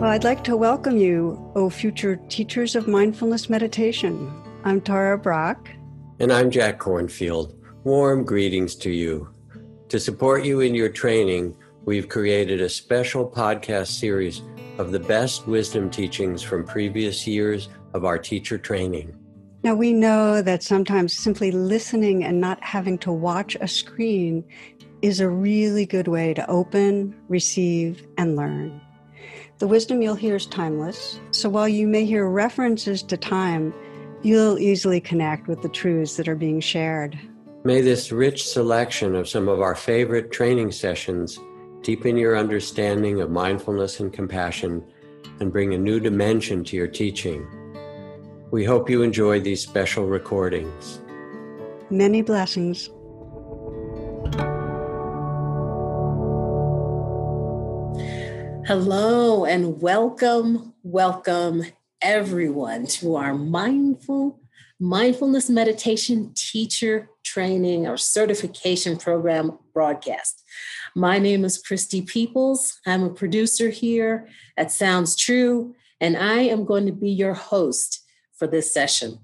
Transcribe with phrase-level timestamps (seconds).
[0.00, 4.32] Well, I'd like to welcome you, O future teachers of mindfulness meditation.
[4.64, 5.58] I'm Tara Brach.
[6.18, 7.54] And I'm Jack Kornfield.
[7.84, 9.28] Warm greetings to you.
[9.90, 14.40] To support you in your training, we've created a special podcast series
[14.78, 19.14] of the best wisdom teachings from previous years of our teacher training.
[19.62, 24.44] Now, we know that sometimes simply listening and not having to watch a screen
[25.02, 28.80] is a really good way to open, receive, and learn.
[29.60, 31.20] The wisdom you'll hear is timeless.
[31.32, 33.74] So while you may hear references to time,
[34.22, 37.18] you'll easily connect with the truths that are being shared.
[37.64, 41.38] May this rich selection of some of our favorite training sessions
[41.82, 44.82] deepen your understanding of mindfulness and compassion
[45.40, 47.46] and bring a new dimension to your teaching.
[48.50, 51.02] We hope you enjoy these special recordings.
[51.90, 52.88] Many blessings.
[58.70, 61.64] Hello and welcome, welcome
[62.00, 64.38] everyone to our mindful
[64.78, 70.44] mindfulness meditation teacher training or certification program broadcast.
[70.94, 72.78] My name is Christy Peoples.
[72.86, 78.04] I'm a producer here at Sounds True, and I am going to be your host
[78.36, 79.18] for this session.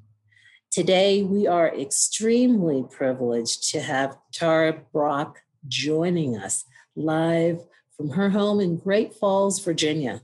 [0.72, 5.36] Today, we are extremely privileged to have Tara Brach
[5.68, 6.64] joining us
[6.96, 7.60] live
[7.96, 10.22] from her home in Great Falls, Virginia.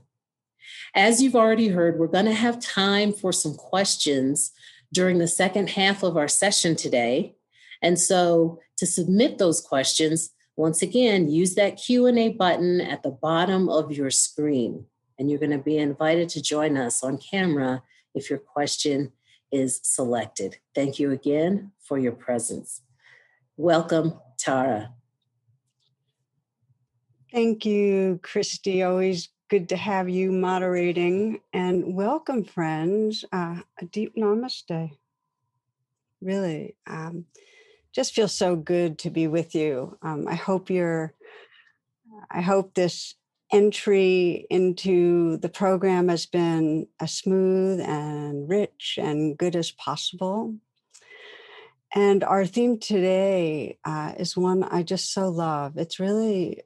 [0.95, 4.51] As you've already heard, we're going to have time for some questions
[4.93, 7.35] during the second half of our session today.
[7.81, 13.69] And so to submit those questions, once again, use that Q&A button at the bottom
[13.69, 14.85] of your screen.
[15.17, 17.81] And you're going to be invited to join us on camera
[18.13, 19.11] if your question
[19.51, 20.57] is selected.
[20.75, 22.81] Thank you again for your presence.
[23.57, 24.93] Welcome, Tara.
[27.33, 28.83] Thank you, Christy.
[28.83, 31.39] Always good to have you moderating.
[31.51, 33.25] And welcome, friends.
[33.33, 34.91] Uh, a deep namaste.
[36.21, 37.25] Really, um,
[37.91, 39.97] just feels so good to be with you.
[40.03, 41.15] Um, I hope you're,
[42.29, 43.15] I hope this
[43.51, 50.53] entry into the program has been as smooth and rich and good as possible.
[51.95, 55.77] And our theme today uh, is one I just so love.
[55.77, 56.61] It's really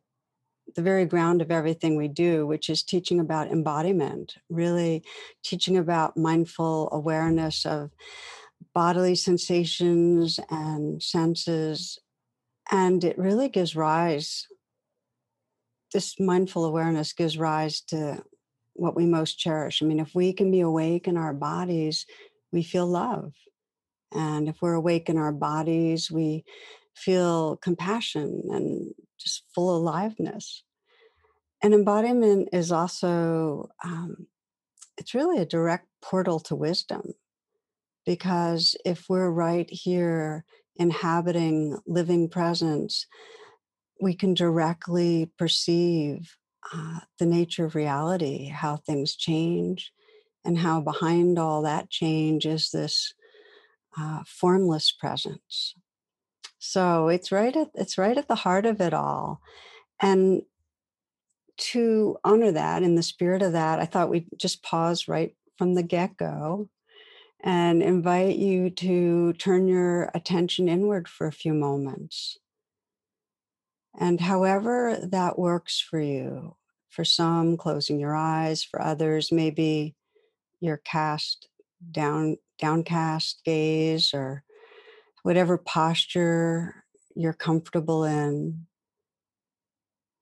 [0.75, 5.03] the very ground of everything we do, which is teaching about embodiment, really
[5.43, 7.91] teaching about mindful awareness of
[8.73, 11.99] bodily sensations and senses.
[12.71, 14.47] And it really gives rise,
[15.93, 18.23] this mindful awareness gives rise to
[18.73, 19.81] what we most cherish.
[19.81, 22.05] I mean, if we can be awake in our bodies,
[22.51, 23.33] we feel love.
[24.13, 26.45] And if we're awake in our bodies, we
[26.95, 30.63] feel compassion and just full aliveness.
[31.61, 34.27] And embodiment is also, um,
[34.97, 37.13] it's really a direct portal to wisdom.
[38.05, 40.45] Because if we're right here
[40.77, 43.07] inhabiting living presence,
[43.99, 46.37] we can directly perceive
[46.73, 49.91] uh, the nature of reality, how things change,
[50.45, 53.13] and how behind all that change is this
[53.99, 55.73] uh, formless presence.
[56.59, 59.41] So it's right at it's right at the heart of it all.
[59.99, 60.43] And
[61.57, 65.73] to honor that in the spirit of that, I thought we'd just pause right from
[65.73, 66.69] the get-go
[67.43, 72.37] and invite you to turn your attention inward for a few moments.
[73.99, 76.55] And however that works for you,
[76.89, 79.95] for some, closing your eyes, for others, maybe
[80.59, 81.47] your cast
[81.91, 84.43] down, downcast gaze or
[85.27, 88.65] whatever posture you're comfortable in.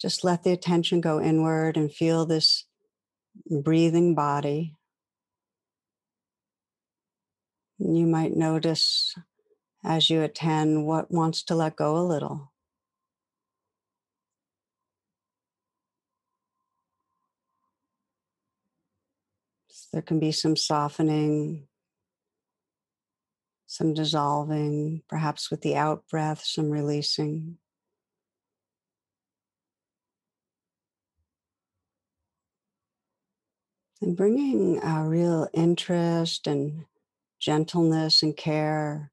[0.01, 2.65] Just let the attention go inward and feel this
[3.47, 4.73] breathing body.
[7.77, 9.13] You might notice
[9.83, 12.51] as you attend what wants to let go a little.
[19.93, 21.67] There can be some softening,
[23.67, 27.57] some dissolving, perhaps with the out breath, some releasing.
[34.01, 36.85] And bringing a real interest and
[37.39, 39.11] gentleness and care,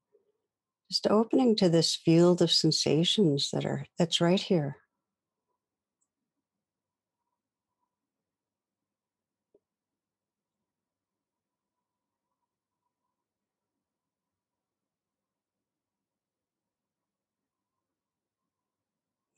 [0.91, 4.77] just opening to this field of sensations that are that's right here.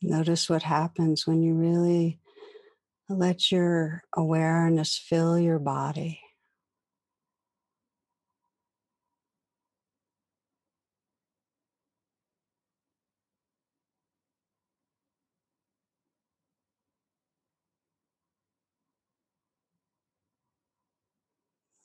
[0.05, 2.17] Notice what happens when you really
[3.09, 6.21] Let your awareness fill your body.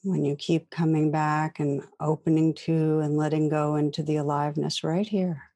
[0.04, 5.07] When you keep coming back and opening to and letting go into the aliveness right
[5.07, 5.48] here.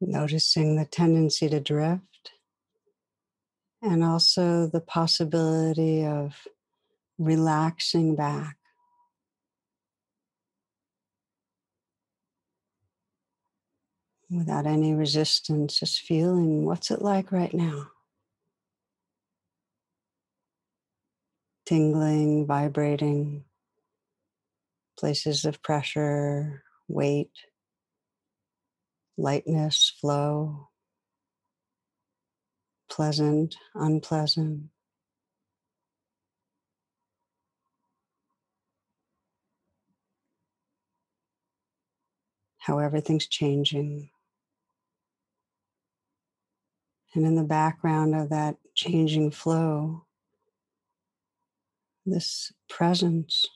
[0.00, 2.32] Noticing the tendency to drift
[3.82, 6.46] and also the possibility of
[7.18, 8.56] relaxing back.
[14.28, 17.90] Without any resistance, just feeling what's it like right now?
[21.64, 23.44] Tingling, vibrating,
[24.98, 27.30] places of pressure, weight,
[29.16, 30.68] lightness, flow,
[32.90, 34.64] pleasant, unpleasant.
[42.58, 44.10] How everything's changing.
[47.14, 50.04] And in the background of that changing flow,
[52.04, 53.46] this presence,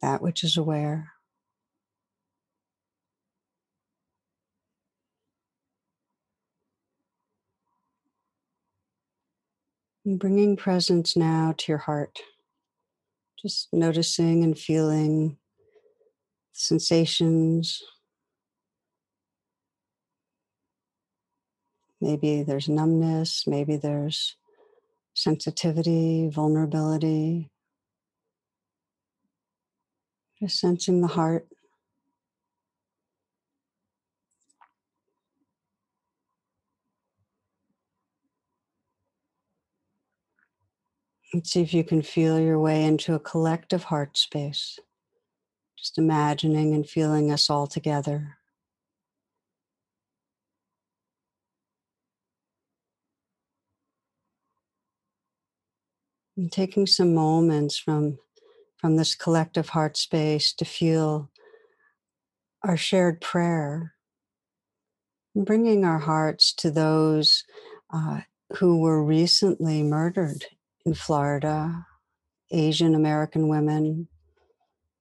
[0.00, 1.15] that which is aware.
[10.06, 12.20] Bringing presence now to your heart.
[13.42, 15.36] Just noticing and feeling
[16.52, 17.82] sensations.
[22.00, 24.36] Maybe there's numbness, maybe there's
[25.14, 27.50] sensitivity, vulnerability.
[30.40, 31.48] Just sensing the heart.
[41.32, 44.78] And see if you can feel your way into a collective heart space.
[45.76, 48.38] Just imagining and feeling us all together.
[56.36, 58.18] And taking some moments from,
[58.76, 61.30] from this collective heart space to feel
[62.62, 63.94] our shared prayer,
[65.34, 67.44] bringing our hearts to those
[67.92, 68.20] uh,
[68.58, 70.44] who were recently murdered
[70.86, 71.84] in Florida,
[72.52, 74.06] Asian American women,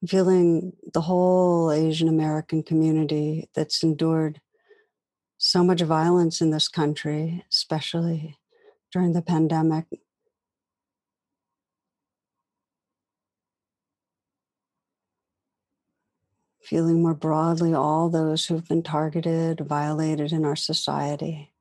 [0.07, 4.41] feeling the whole Asian American community that's endured
[5.37, 8.37] so much violence in this country, especially
[8.91, 9.85] during the pandemic.
[16.63, 21.54] Feeling more broadly all those who've been targeted, violated in our society.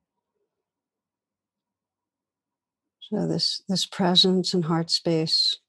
[3.11, 5.59] So this, this presence and heart space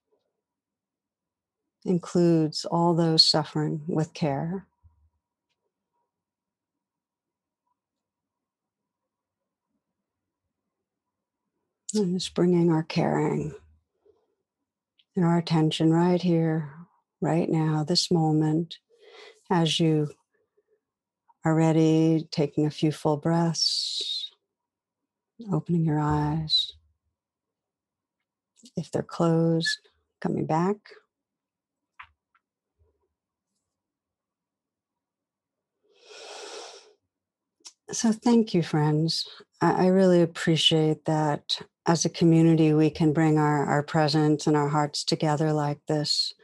[1.84, 4.66] includes all those suffering with care.
[11.94, 13.54] And just bringing our caring
[15.14, 16.70] and our attention right here,
[17.20, 18.78] right now, this moment,
[19.50, 20.08] as you
[21.44, 24.30] are ready, taking a few full breaths,
[25.52, 26.75] opening your eyes.
[28.76, 29.88] If they're closed,
[30.20, 30.76] coming back.
[37.92, 39.28] So, thank you, friends.
[39.60, 44.68] I, really appreciate that as a community, we can bring our, our presence and our
[44.68, 46.34] hearts together like this.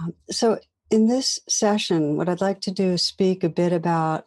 [0.00, 4.26] Um, so, in this session, what I'd like to do is speak a bit about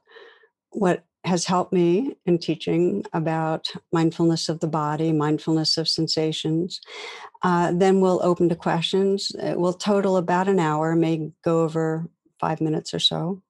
[0.72, 6.82] what has helped me in teaching about mindfulness of the body, mindfulness of sensations.
[7.44, 9.32] Uh, then we'll open to questions.
[9.40, 13.42] It will total about an hour, may go over five minutes or so.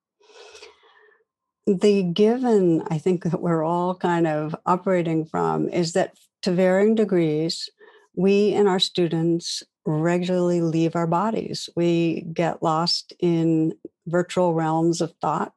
[1.66, 6.94] The given, I think, that we're all kind of operating from is that to varying
[6.94, 7.70] degrees,
[8.16, 11.70] we and our students regularly leave our bodies.
[11.76, 13.76] We get lost in
[14.06, 15.54] virtual realms of thought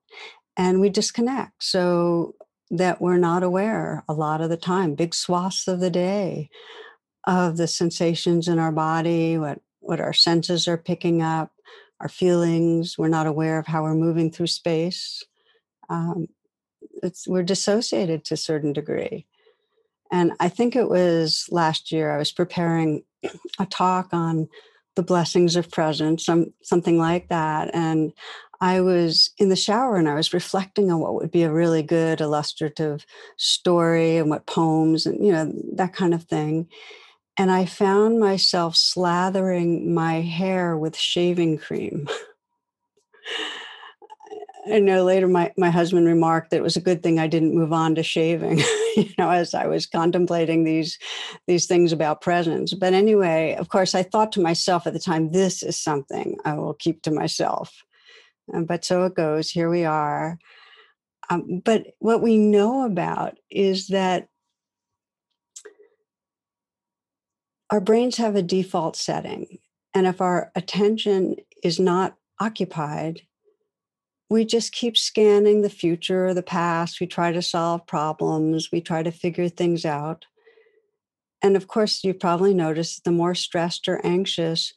[0.56, 2.34] and we disconnect so
[2.70, 6.50] that we're not aware a lot of the time, big swaths of the day
[7.26, 11.52] of the sensations in our body, what, what our senses are picking up,
[12.00, 12.96] our feelings.
[12.98, 15.22] We're not aware of how we're moving through space.
[15.88, 16.28] Um,
[17.02, 19.26] it's, we're dissociated to a certain degree.
[20.10, 23.02] And I think it was last year I was preparing
[23.58, 24.48] a talk on
[24.94, 27.72] the blessings of presence, some something like that.
[27.74, 28.12] And
[28.60, 31.82] I was in the shower and I was reflecting on what would be a really
[31.82, 33.04] good illustrative
[33.36, 36.68] story and what poems and you know that kind of thing.
[37.38, 42.08] And I found myself slathering my hair with shaving cream.
[44.72, 47.54] I know later my, my husband remarked that it was a good thing I didn't
[47.54, 48.58] move on to shaving,
[48.96, 50.98] you know, as I was contemplating these
[51.46, 52.74] these things about presence.
[52.74, 56.54] But anyway, of course, I thought to myself at the time, this is something I
[56.54, 57.84] will keep to myself.
[58.52, 59.50] Um, but so it goes.
[59.50, 60.38] Here we are.
[61.28, 64.28] Um, but what we know about is that
[67.70, 69.58] our brains have a default setting.
[69.94, 73.22] And if our attention is not occupied,
[74.28, 77.00] we just keep scanning the future or the past.
[77.00, 80.26] We try to solve problems, we try to figure things out.
[81.42, 84.72] And of course, you've probably noticed the more stressed or anxious,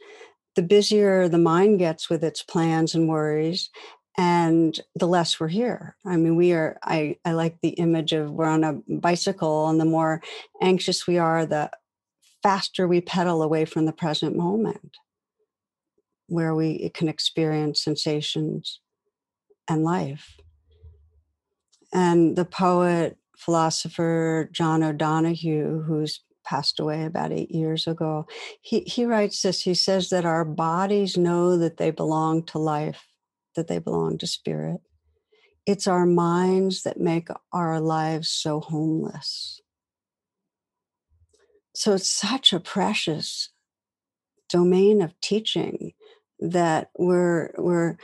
[0.59, 3.69] the busier the mind gets with its plans and worries,
[4.17, 5.95] and the less we're here.
[6.05, 9.79] I mean, we are, I, I like the image of we're on a bicycle, and
[9.79, 10.21] the more
[10.61, 11.71] anxious we are, the
[12.43, 14.97] faster we pedal away from the present moment
[16.27, 18.81] where we can experience sensations
[19.69, 20.35] and life.
[21.93, 28.25] And the poet, philosopher John O'Donohue, who's passed away about eight years ago,
[28.61, 29.61] he, he writes this.
[29.61, 33.05] He says that our bodies know that they belong to life,
[33.55, 34.81] that they belong to spirit.
[35.67, 39.61] It's our minds that make our lives so homeless.
[41.75, 43.49] So it's such a precious
[44.49, 45.93] domain of teaching
[46.39, 47.97] that we're we're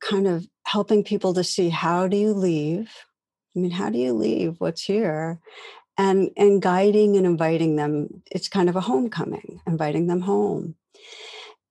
[0.00, 2.90] kind of helping people to see how do you leave
[3.54, 5.38] i mean how do you leave what's here
[5.98, 10.74] and and guiding and inviting them it's kind of a homecoming inviting them home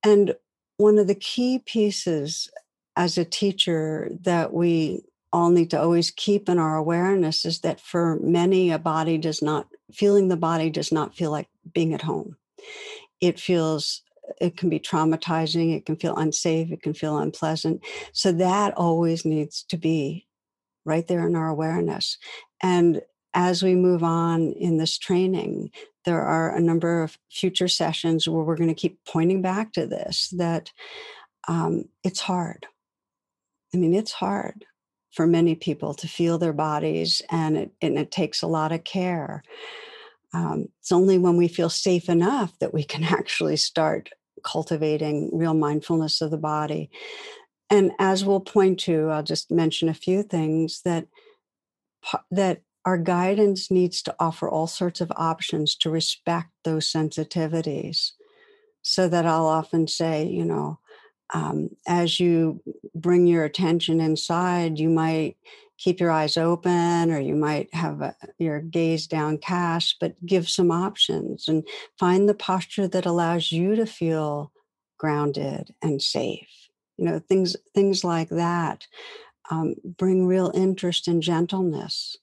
[0.04, 0.34] and
[0.76, 2.50] one of the key pieces
[2.96, 5.02] as a teacher that we
[5.32, 9.42] all need to always keep in our awareness is that for many a body does
[9.42, 12.36] not feeling the body does not feel like being at home
[13.20, 14.02] it feels
[14.40, 17.82] it can be traumatizing, it can feel unsafe, it can feel unpleasant.
[18.12, 20.26] So that always needs to be
[20.84, 22.18] right there in our awareness.
[22.62, 23.02] And
[23.36, 25.70] as we move on in this training,
[26.04, 29.86] there are a number of future sessions where we're going to keep pointing back to
[29.86, 30.72] this that
[31.46, 32.66] um, it's hard.
[33.72, 34.64] I mean, it's hard
[35.12, 38.82] for many people to feel their bodies, and it, and it takes a lot of
[38.82, 39.44] care
[40.36, 44.10] um, it's only when we feel safe enough that we can actually start
[44.44, 46.90] cultivating real mindfulness of the body.
[47.70, 51.06] And as we'll point to, I'll just mention a few things that
[52.30, 58.12] that our guidance needs to offer all sorts of options to respect those sensitivities.
[58.82, 60.78] So that I'll often say, you know,
[61.34, 62.62] um, as you
[62.94, 65.36] bring your attention inside, you might
[65.76, 70.70] keep your eyes open or you might have a, your gaze downcast, but give some
[70.70, 71.66] options and
[71.98, 74.52] find the posture that allows you to feel
[74.98, 76.68] grounded and safe.
[76.96, 78.86] You know, things things like that
[79.50, 82.16] um, bring real interest and gentleness,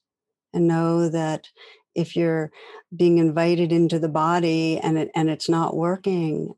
[0.54, 1.48] and know that
[1.94, 2.50] if you're
[2.94, 6.54] being invited into the body and it and it's not working,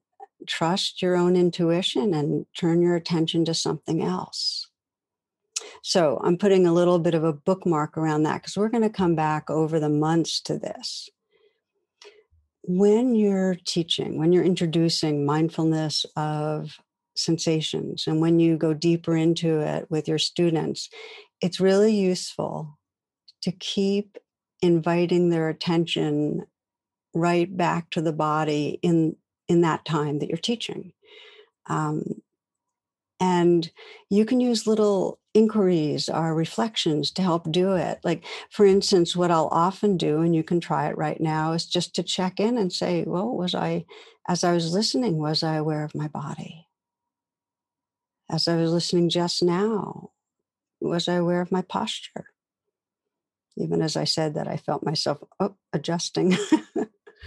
[0.47, 4.69] trust your own intuition and turn your attention to something else.
[5.83, 8.91] So I'm putting a little bit of a bookmark around that because we're going to
[8.91, 11.09] come back over the months to this.
[12.63, 16.79] When you're teaching, when you're introducing mindfulness of
[17.15, 20.91] sensations, and when you go deeper into it with your students,
[21.41, 22.79] it's really useful
[23.47, 24.19] to keep
[24.63, 26.47] inviting their attention
[27.15, 29.17] right back to the body in
[29.49, 30.93] in that time that you're teaching
[31.69, 32.03] um,
[33.21, 33.71] and
[34.11, 38.01] you can use little inquiries, or reflections to help do it.
[38.03, 41.67] Like, for instance, what I'll often do, and you can try it right now, is
[41.67, 43.85] just to check in and say, well, was I,
[44.29, 46.69] as I was listening, was I aware of my body?
[48.31, 50.11] As I was listening just now,
[50.81, 52.27] was I aware of my posture?
[53.57, 56.37] Even as I said that, I felt myself oh, adjusting,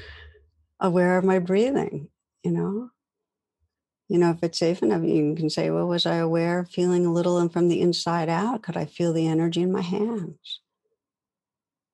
[0.80, 2.10] aware of my breathing,
[2.44, 2.92] you know?
[4.08, 7.06] You know, if it's safe enough, you can say, well, was I aware, of feeling
[7.06, 8.64] a little and from the inside out?
[8.64, 10.62] Could I feel the energy in my hands,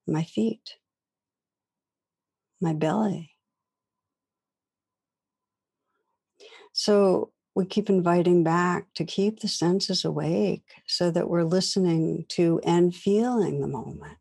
[0.07, 0.75] my feet,
[2.61, 3.31] my belly?
[6.71, 12.59] So we keep inviting back to keep the senses awake so that we're listening to
[12.65, 14.17] and feeling the moment.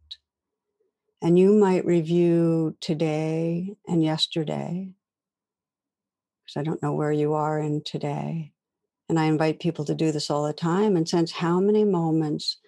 [1.24, 4.90] And you might review today and yesterday,
[6.44, 8.52] because I don't know where you are in today.
[9.08, 12.58] And I invite people to do this all the time and sense how many moments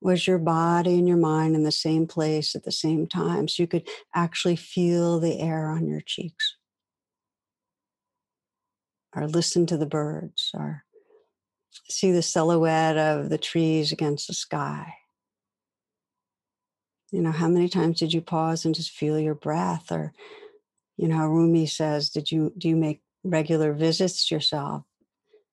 [0.00, 3.64] was your body and your mind in the same place at the same time so
[3.64, 6.56] you could actually feel the air on your cheeks
[9.16, 10.84] or listen to the birds or
[11.90, 14.94] see the silhouette of the trees against the sky.
[17.14, 19.92] You know, how many times did you pause and just feel your breath?
[19.92, 20.12] Or,
[20.96, 24.82] you know, Rumi says, did you do you make regular visits yourself?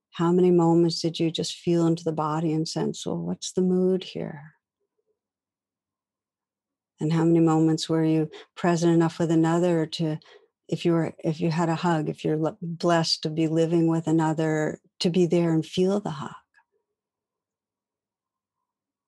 [0.10, 3.62] How many moments did you just feel into the body and sense, well, what's the
[3.62, 4.56] mood here?
[7.00, 10.18] And how many moments were you present enough with another to
[10.68, 14.08] if you were if you had a hug if you're blessed to be living with
[14.08, 16.40] another to be there and feel the hug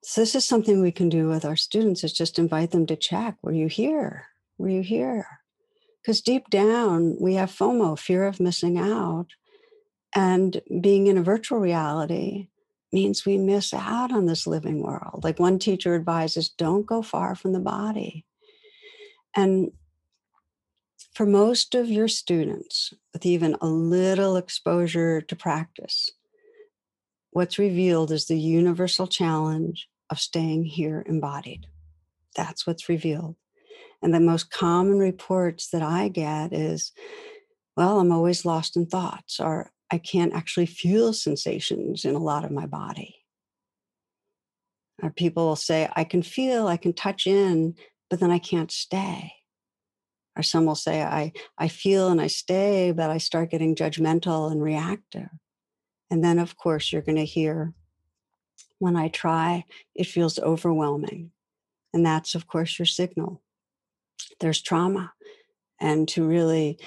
[0.03, 2.95] so this is something we can do with our students is just invite them to
[2.95, 4.27] check were you here?
[4.57, 5.27] Were you here?
[6.01, 9.27] Because deep down we have fomo fear of missing out
[10.13, 12.49] and being in a virtual reality
[12.91, 15.21] means we miss out on this living world.
[15.23, 18.25] Like one teacher advises don't go far from the body.
[19.35, 19.71] And
[21.13, 26.11] for most of your students, with even a little exposure to practice,
[27.31, 31.67] what's revealed is the universal challenge of staying here embodied.
[32.35, 33.35] That's what's revealed.
[34.01, 36.93] And the most common reports that I get is,
[37.75, 42.45] well, I'm always lost in thoughts, or I can't actually feel sensations in a lot
[42.45, 43.15] of my body.
[45.01, 47.75] Or people will say, I can feel, I can touch in,
[48.09, 49.33] but then I can't stay
[50.35, 54.51] or some will say i i feel and i stay but i start getting judgmental
[54.51, 55.29] and reactive
[56.09, 57.73] and then of course you're going to hear
[58.83, 59.63] when i try
[59.95, 61.31] it feels overwhelming
[61.93, 63.41] and that's of course your signal
[64.39, 65.13] there's trauma
[65.79, 66.77] and to really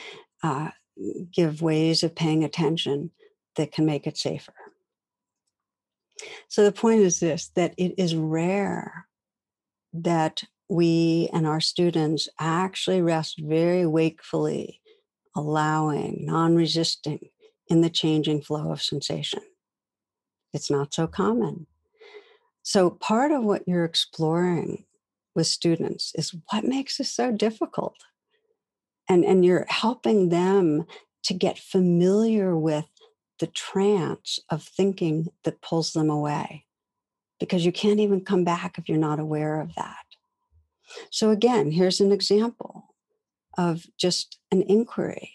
[0.43, 0.71] uh,
[1.33, 3.11] give ways of paying attention
[3.57, 4.55] that can make it safer
[6.49, 9.07] so the point is this that it is rare
[9.93, 14.81] that we and our students actually rest very wakefully,
[15.35, 17.31] allowing, non resisting
[17.69, 19.43] in the changing flow of sensation.
[20.53, 21.67] It's not so common.
[22.67, 24.87] So, part of what you're exploring
[25.37, 27.95] with students is what makes this so difficult.
[29.09, 30.85] And, and you're helping them
[31.27, 32.87] to get familiar with
[33.39, 36.65] the trance of thinking that pulls them away
[37.39, 40.05] because you can't even come back if you're not aware of that.
[41.13, 42.97] So, again, here's an example
[43.57, 45.35] of just an inquiry.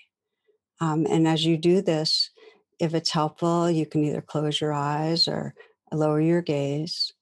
[0.81, 2.29] Um, and as you do this,
[2.77, 5.55] if it's helpful, you can either close your eyes or
[5.93, 7.13] lower your gaze,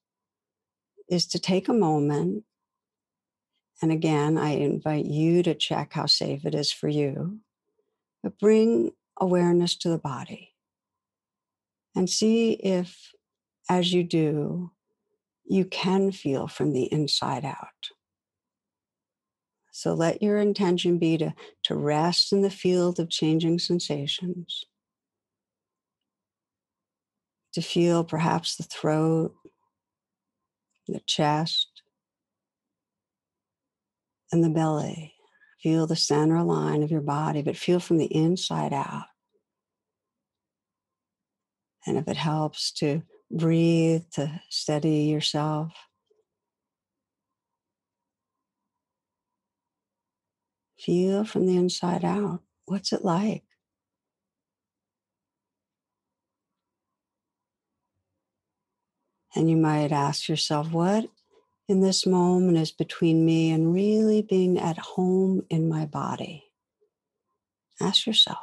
[1.10, 2.44] is to take a moment.
[3.82, 7.40] And again, I invite you to check how safe it is for you,
[8.22, 10.54] but bring awareness to the body
[11.96, 13.12] and see if,
[13.68, 14.70] as you do,
[15.44, 17.90] you can feel from the inside out.
[19.72, 24.64] So let your intention be to, to rest in the field of changing sensations,
[27.54, 29.34] to feel perhaps the throat,
[30.92, 31.82] the chest,
[34.32, 35.14] and the belly.
[35.62, 39.04] Feel the center line of your body, but feel from the inside out.
[41.86, 45.72] And if it helps to breathe, to steady yourself.
[50.78, 52.40] Feel from the inside out.
[52.64, 53.44] What's it like?
[59.34, 61.08] And you might ask yourself, what
[61.68, 66.44] in this moment is between me and really being at home in my body?
[67.80, 68.38] Ask yourself.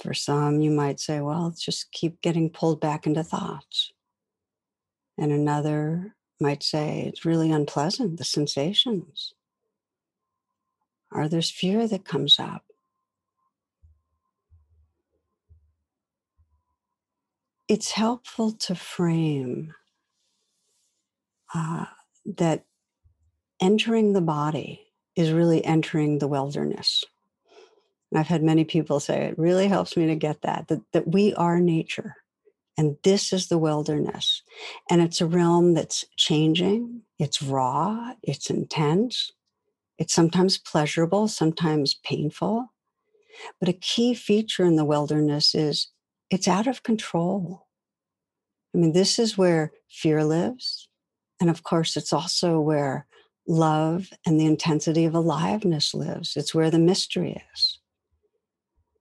[0.00, 3.90] For some, you might say, well, just keep getting pulled back into thoughts.
[5.16, 9.32] And another might say, it's really unpleasant, the sensations.
[11.14, 12.64] Or there's fear that comes up.
[17.68, 19.72] It's helpful to frame
[21.54, 21.86] uh,
[22.26, 22.64] that
[23.60, 27.04] entering the body is really entering the wilderness.
[28.10, 31.08] And I've had many people say it really helps me to get that, that, that
[31.08, 32.16] we are nature
[32.76, 34.42] and this is the wilderness.
[34.90, 39.32] And it's a realm that's changing, it's raw, it's intense,
[39.98, 42.72] it's sometimes pleasurable, sometimes painful.
[43.60, 45.88] But a key feature in the wilderness is
[46.30, 47.66] it's out of control.
[48.74, 50.88] I mean, this is where fear lives.
[51.40, 53.06] And of course, it's also where
[53.46, 56.36] love and the intensity of aliveness lives.
[56.36, 57.78] It's where the mystery is.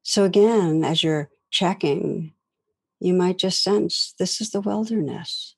[0.04, 2.34] So, again, as you're checking,
[3.00, 5.53] you might just sense this is the wilderness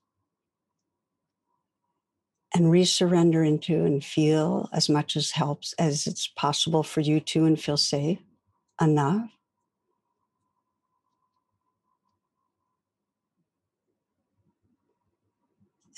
[2.56, 7.44] and resurrender into and feel as much as helps as it's possible for you to
[7.44, 8.20] and feel safe
[8.80, 9.30] enough.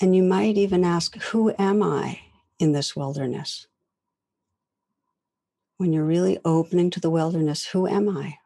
[0.00, 2.18] And you might even ask, Who am I
[2.58, 3.68] in this wilderness?
[5.76, 8.38] When you're really opening to the wilderness, who am I?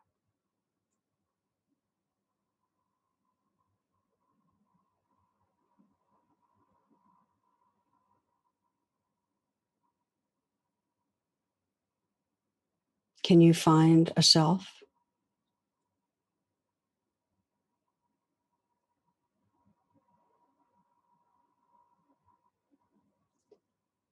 [13.22, 14.66] Can you find a self?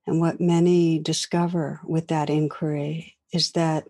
[0.07, 3.89] And what many discover with that inquiry is that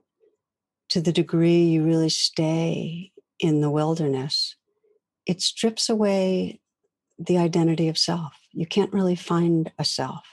[0.90, 4.56] to the degree you really stay in the wilderness,
[5.24, 6.60] it strips away
[7.18, 8.32] the identity of self.
[8.52, 10.24] You can't really find a self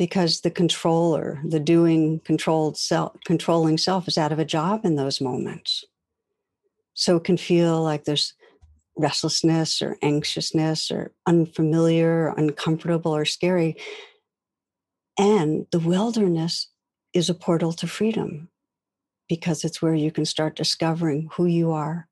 [0.00, 4.96] because the controller, the doing controlled self, controlling self is out of a job in
[4.96, 5.84] those moments.
[6.94, 8.32] So it can feel like there's
[8.96, 13.76] restlessness or anxiousness or unfamiliar, or uncomfortable or scary.
[15.18, 16.68] And the wilderness
[17.12, 18.48] is a portal to freedom
[19.28, 22.08] because it's where you can start discovering who you are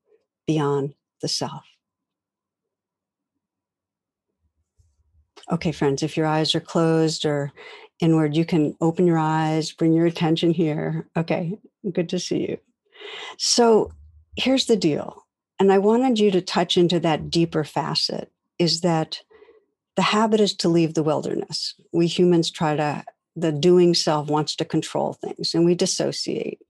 [0.47, 1.65] beyond the self.
[5.51, 7.53] Okay, friends, if your eyes are closed or
[8.01, 11.09] inward, you can open your eyes, bring your attention here.
[11.17, 11.59] Okay,
[11.93, 12.59] good to see you.
[13.39, 13.93] So
[14.37, 15.27] here's the deal.
[15.59, 19.23] And I wanted you to touch into that deeper facet is that
[19.97, 21.75] the habit is to leave the wilderness.
[21.93, 26.61] We humans try to, the doing self wants to control things and we dissociate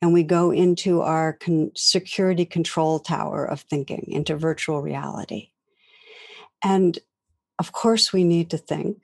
[0.00, 5.50] and we go into our con- security control tower of thinking, into virtual reality.
[6.62, 6.98] And
[7.58, 8.98] of course, we need to think,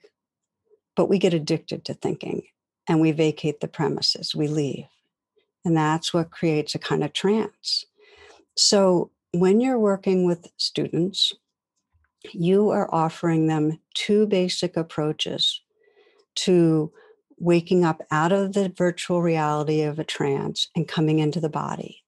[0.95, 2.43] but we get addicted to thinking
[2.87, 4.85] and we vacate the premises, we leave.
[5.63, 7.85] And that's what creates a kind of trance.
[8.57, 11.33] So when you're working with students,
[12.33, 15.61] you are offering them two basic approaches
[16.35, 16.91] to
[17.37, 22.03] waking up out of the virtual reality of a trance and coming into the body.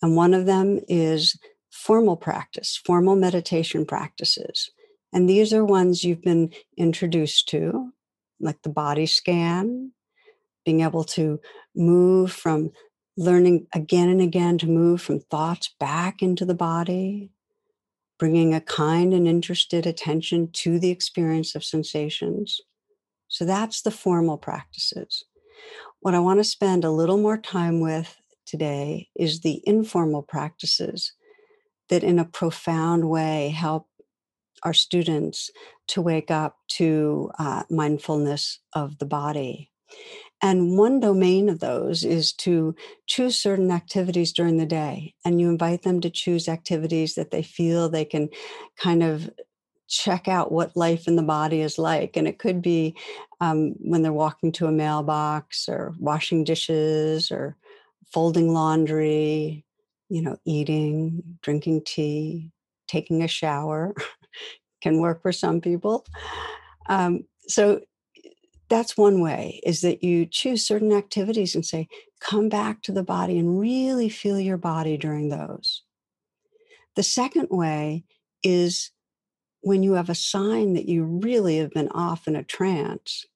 [0.00, 1.38] And one of them is
[1.70, 4.70] formal practice, formal meditation practices.
[5.12, 7.92] And these are ones you've been introduced to,
[8.40, 9.92] like the body scan,
[10.64, 11.40] being able to
[11.74, 12.70] move from
[13.16, 17.30] learning again and again to move from thoughts back into the body,
[18.18, 22.60] bringing a kind and interested attention to the experience of sensations.
[23.28, 25.24] So that's the formal practices.
[26.00, 31.12] What I want to spend a little more time with today is the informal practices
[31.88, 33.86] that, in a profound way, help
[34.64, 35.50] our students
[35.88, 39.70] to wake up to uh, mindfulness of the body.
[40.42, 42.74] And one domain of those is to
[43.06, 45.14] choose certain activities during the day.
[45.24, 48.28] And you invite them to choose activities that they feel they can
[48.76, 49.30] kind of
[49.88, 52.16] check out what life in the body is like.
[52.16, 52.96] And it could be
[53.40, 57.56] um, when they're walking to a mailbox or washing dishes or
[58.12, 59.64] folding laundry,
[60.08, 62.50] you know, eating, drinking tea,
[62.88, 63.94] taking a shower
[64.82, 66.04] can work for some people.
[66.88, 67.80] Um, so
[68.68, 71.88] that's one way is that you choose certain activities and say,
[72.20, 75.82] come back to the body and really feel your body during those.
[76.96, 78.04] The second way
[78.42, 78.90] is
[79.60, 83.26] when you have a sign that you really have been off in a trance,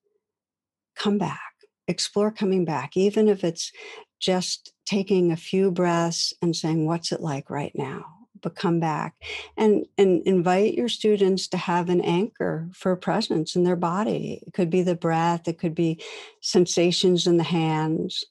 [0.97, 1.53] come back,
[1.87, 3.73] explore coming back, even if it's
[4.19, 8.16] just taking a few breaths and saying, What's it like right now?
[8.43, 9.15] But come back
[9.57, 14.43] and, and invite your students to have an anchor for presence in their body.
[14.47, 16.03] It could be the breath, it could be
[16.41, 18.25] sensations in the hands,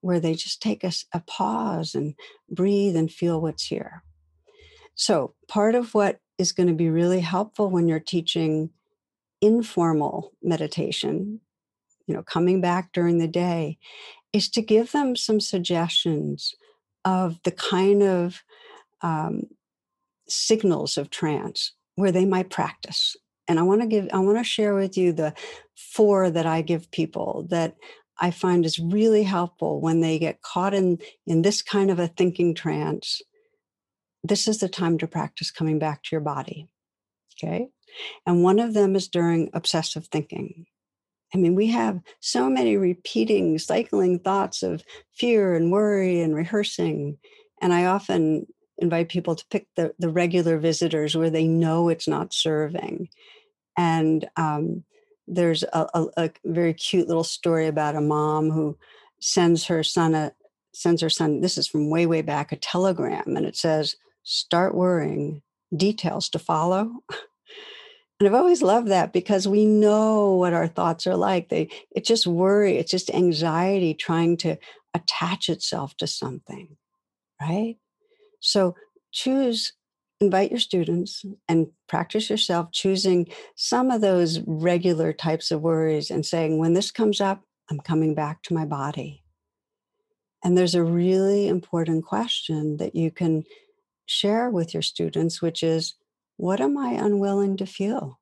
[0.00, 2.14] where they just take a, a pause and
[2.50, 4.02] breathe and feel what's here.
[4.94, 8.70] So, part of what is going to be really helpful when you're teaching
[9.40, 11.40] informal meditation,
[12.06, 13.78] you know, coming back during the day,
[14.32, 16.54] is to give them some suggestions
[17.04, 18.42] of the kind of
[19.04, 19.42] um,
[20.28, 23.16] signals of trance where they might practice.
[23.46, 25.34] And I want to give, I want to share with you the
[25.76, 27.76] four that I give people that
[28.18, 32.08] I find is really helpful when they get caught in in this kind of a
[32.08, 33.20] thinking trance
[34.24, 36.66] this is the time to practice coming back to your body.
[37.36, 37.68] Okay.
[38.26, 40.66] And one of them is during obsessive thinking.
[41.34, 47.18] I mean, we have so many repeating, cycling thoughts of fear and worry and rehearsing.
[47.60, 48.46] And I often
[48.78, 53.08] invite people to pick the, the regular visitors where they know it's not serving.
[53.76, 54.84] And um,
[55.26, 58.76] there's a, a, a, very cute little story about a mom who
[59.20, 60.32] sends her son a
[60.74, 64.74] sends her son this is from way way back a telegram and it says start
[64.74, 65.42] worrying,
[65.74, 66.90] details to follow.
[68.20, 71.48] And I've always loved that because we know what our thoughts are like.
[71.48, 74.56] They it's just worry, it's just anxiety trying to
[74.94, 76.76] attach itself to something,
[77.40, 77.76] right?
[78.44, 78.76] So
[79.10, 79.72] choose
[80.20, 83.26] invite your students and practice yourself choosing
[83.56, 88.14] some of those regular types of worries and saying when this comes up, I'm coming
[88.14, 89.22] back to my body.
[90.42, 93.44] And there's a really important question that you can
[94.06, 95.94] share with your students, which is
[96.36, 98.20] what am I unwilling to feel?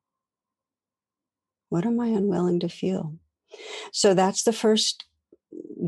[1.69, 3.15] What am I unwilling to feel?
[3.93, 5.05] So that's the first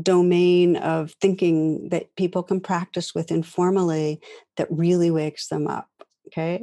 [0.01, 4.19] domain of thinking that people can practice with informally
[4.57, 5.89] that really wakes them up.
[6.27, 6.61] Okay,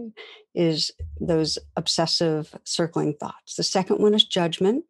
[0.55, 0.91] is
[1.21, 3.55] those obsessive circling thoughts.
[3.55, 4.85] The second one is judgment.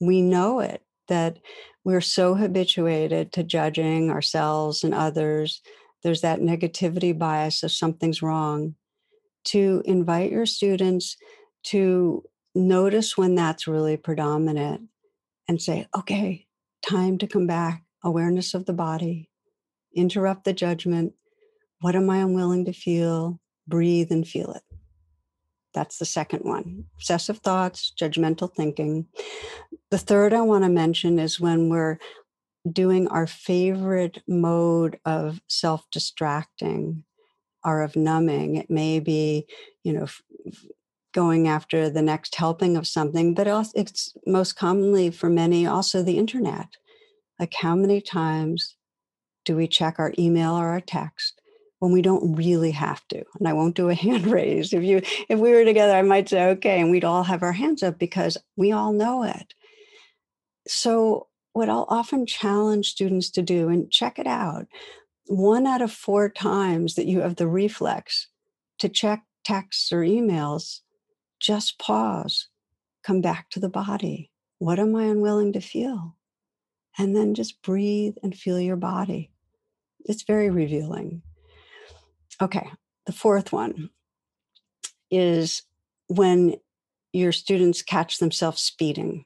[0.00, 1.38] We know it that
[1.82, 5.62] we're so habituated to judging ourselves and others
[6.02, 8.74] there's that negativity bias of something's wrong,
[9.44, 11.16] to invite your students
[11.64, 14.82] to notice when that's really predominant
[15.48, 16.46] and say, okay,
[16.88, 19.30] time to come back, awareness of the body,
[19.94, 21.14] interrupt the judgment.
[21.80, 23.40] What am I unwilling to feel?
[23.66, 24.62] Breathe and feel it.
[25.72, 29.06] That's the second one obsessive thoughts, judgmental thinking.
[29.90, 31.98] The third I want to mention is when we're
[32.70, 37.04] doing our favorite mode of self distracting
[37.64, 38.56] or of numbing.
[38.56, 39.46] It may be,
[39.84, 40.06] you know,
[41.12, 46.02] going after the next helping of something, but also it's most commonly for many also
[46.02, 46.68] the internet.
[47.38, 48.76] Like, how many times
[49.44, 51.34] do we check our email or our text?
[51.78, 55.00] when we don't really have to and i won't do a hand raise if you
[55.30, 57.98] if we were together i might say okay and we'd all have our hands up
[57.98, 59.54] because we all know it
[60.68, 64.66] so what I'll often challenge students to do, and check it out
[65.26, 68.26] one out of four times that you have the reflex
[68.80, 70.80] to check texts or emails,
[71.40, 72.48] just pause,
[73.02, 74.30] come back to the body.
[74.58, 76.16] What am I unwilling to feel?
[76.98, 79.30] And then just breathe and feel your body.
[80.04, 81.22] It's very revealing.
[82.40, 82.70] Okay,
[83.06, 83.90] the fourth one
[85.10, 85.62] is
[86.08, 86.56] when
[87.12, 89.24] your students catch themselves speeding,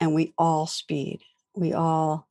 [0.00, 1.20] and we all speed
[1.56, 2.28] we all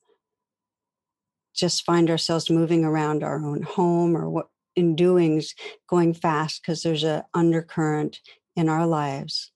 [1.53, 5.55] just find ourselves moving around our own home or what in doings
[5.87, 8.19] going fast because there's an undercurrent
[8.55, 9.51] in our lives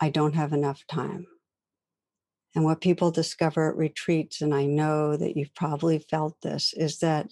[0.00, 1.26] i don't have enough time.
[2.54, 6.98] And what people discover at retreats and i know that you've probably felt this is
[6.98, 7.30] that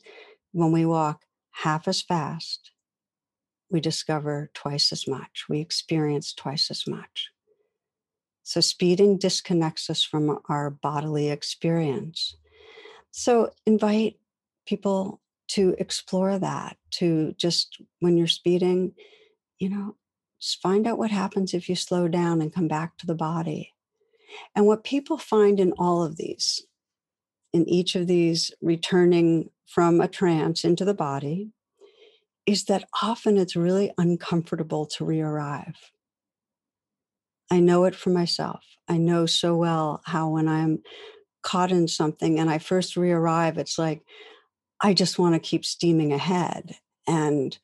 [0.52, 2.72] when we walk half as fast
[3.70, 5.44] we discover twice as much.
[5.48, 7.30] We experience twice as much.
[8.42, 12.36] So, speeding disconnects us from our bodily experience.
[13.10, 14.16] So, invite
[14.66, 18.94] people to explore that, to just when you're speeding,
[19.58, 19.96] you know,
[20.40, 23.74] find out what happens if you slow down and come back to the body.
[24.54, 26.66] And what people find in all of these,
[27.52, 31.50] in each of these returning from a trance into the body,
[32.46, 35.76] is that often it's really uncomfortable to re arrive.
[37.50, 38.64] I know it for myself.
[38.88, 40.82] I know so well how when I'm
[41.42, 44.02] caught in something and I first re arrive, it's like
[44.80, 46.76] I just want to keep steaming ahead.
[47.06, 47.58] And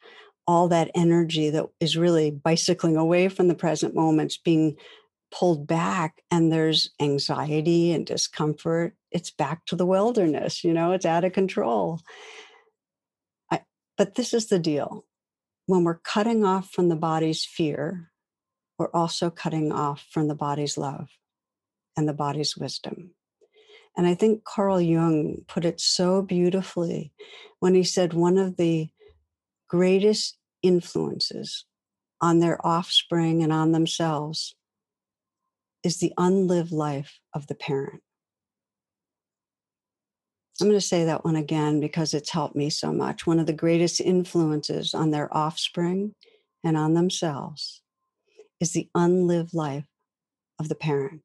[0.47, 4.77] all that energy that is really bicycling away from the present moments being
[5.33, 11.07] pulled back and there's anxiety and discomfort, it's back to the wilderness, you know, it's
[11.07, 12.01] out of control.
[13.51, 13.63] I,
[13.97, 15.05] but this is the deal
[15.67, 18.11] when we're cutting off from the body's fear,
[18.79, 21.09] we're also cutting off from the body's love
[21.97, 23.15] and the body's wisdom.
[23.97, 27.13] And I think Carl Jung put it so beautifully
[27.61, 28.91] when he said one of the
[29.75, 31.65] greatest influences
[32.21, 34.55] on their offspring and on themselves
[35.83, 38.01] is the unlived life of the parent.
[40.61, 43.27] I'm going to say that one again because it's helped me so much.
[43.27, 46.15] One of the greatest influences on their offspring
[46.63, 47.83] and on themselves
[48.61, 49.89] is the unlived life
[50.61, 51.23] of the parent.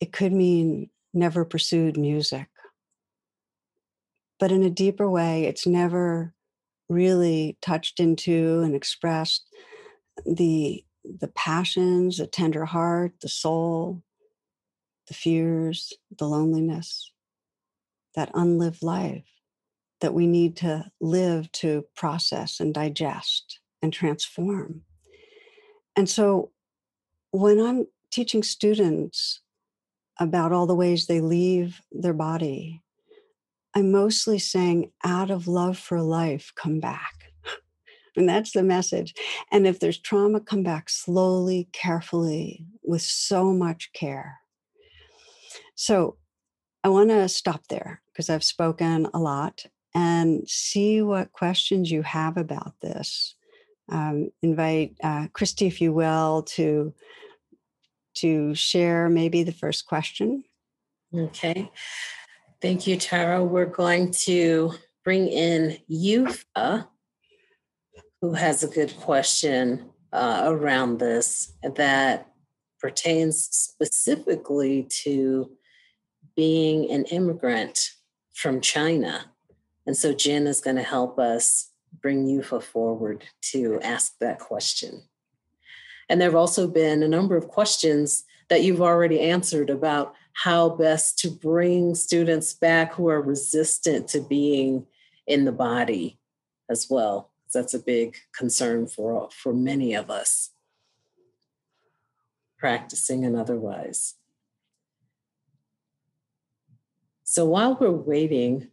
[0.00, 2.48] It could mean never pursued music,
[4.38, 6.34] but in a deeper way, it's never
[6.88, 9.46] really touched into and expressed
[10.24, 10.82] the
[11.20, 14.02] the passions, the tender heart, the soul,
[15.06, 17.12] the fears, the loneliness,
[18.16, 19.24] that unlived life
[20.00, 24.82] that we need to live to process and digest and transform.
[25.94, 26.50] And so
[27.30, 29.40] when I'm teaching students
[30.18, 32.82] about all the ways they leave their body,
[33.76, 37.34] I'm mostly saying, out of love for life, come back.
[38.16, 39.12] And that's the message.
[39.52, 44.38] And if there's trauma, come back slowly, carefully, with so much care.
[45.74, 46.16] So
[46.82, 52.00] I want to stop there because I've spoken a lot and see what questions you
[52.00, 53.34] have about this.
[53.90, 56.94] Um, invite uh, Christy, if you will, to
[58.14, 60.44] to share maybe the first question.
[61.14, 61.70] Okay.
[62.62, 63.44] Thank you, Tara.
[63.44, 64.72] We're going to
[65.04, 66.88] bring in Yufa,
[68.22, 72.32] who has a good question uh, around this that
[72.80, 75.50] pertains specifically to
[76.34, 77.90] being an immigrant
[78.32, 79.26] from China.
[79.86, 85.02] And so Jen is going to help us bring Yufa forward to ask that question.
[86.08, 90.68] And there have also been a number of questions that you've already answered about how
[90.68, 94.86] best to bring students back who are resistant to being
[95.26, 96.18] in the body
[96.70, 97.30] as well.
[97.54, 100.50] That's a big concern for, for many of us,
[102.58, 104.14] practicing and otherwise.
[107.24, 108.68] So while we're waiting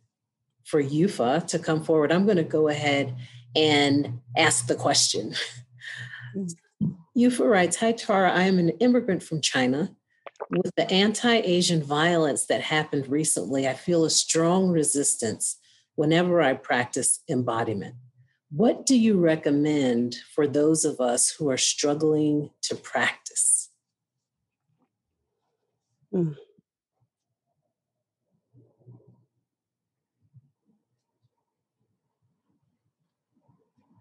[0.66, 3.16] for Yufa to come forward, I'm going to go ahead
[3.56, 5.34] and ask the question.
[6.36, 6.56] Mm.
[7.16, 8.32] Yufa writes Hi, Tara.
[8.32, 9.96] I am an immigrant from China.
[10.50, 15.58] With the anti Asian violence that happened recently, I feel a strong resistance
[15.96, 17.96] whenever I practice embodiment.
[18.50, 23.70] What do you recommend for those of us who are struggling to practice?
[26.14, 26.36] Mm.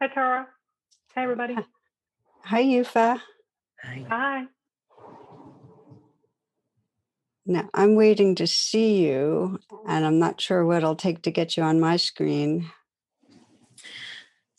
[0.01, 0.49] Hi, Tara.
[1.15, 1.57] Hi, everybody.
[2.45, 3.21] Hi, Yufa.
[3.83, 4.07] Hi.
[4.09, 4.45] Hi.
[7.45, 11.57] Now, I'm waiting to see you, and I'm not sure what it'll take to get
[11.57, 12.71] you on my screen.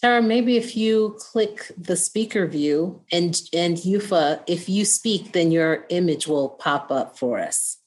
[0.01, 5.49] Tara, maybe if you click the speaker view and and Yufa, if you speak, then
[5.49, 7.77] your image will pop up for us.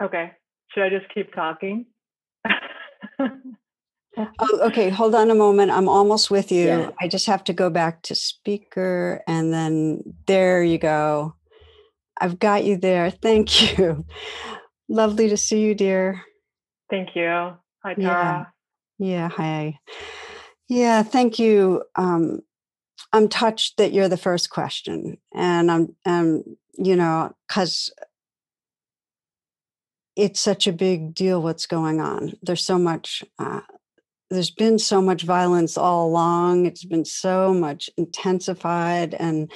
[0.00, 0.30] Okay.
[0.72, 1.86] Should I just keep talking?
[4.16, 5.70] Oh, okay, hold on a moment.
[5.70, 6.66] I'm almost with you.
[6.66, 6.90] Yeah.
[7.00, 11.34] I just have to go back to speaker and then there you go.
[12.20, 13.10] I've got you there.
[13.10, 14.04] Thank you.
[14.88, 16.22] Lovely to see you, dear.
[16.90, 17.52] Thank you.
[17.84, 18.52] Hi, Tara.
[18.98, 19.78] Yeah, yeah hi.
[20.68, 21.82] Yeah, thank you.
[21.96, 22.40] Um,
[23.12, 25.18] I'm touched that you're the first question.
[25.34, 26.44] And I'm, um,
[26.76, 27.90] you know, because
[30.16, 32.34] it's such a big deal what's going on.
[32.42, 33.60] There's so much uh,
[34.30, 36.66] there's been so much violence all along.
[36.66, 39.14] It's been so much intensified.
[39.14, 39.50] And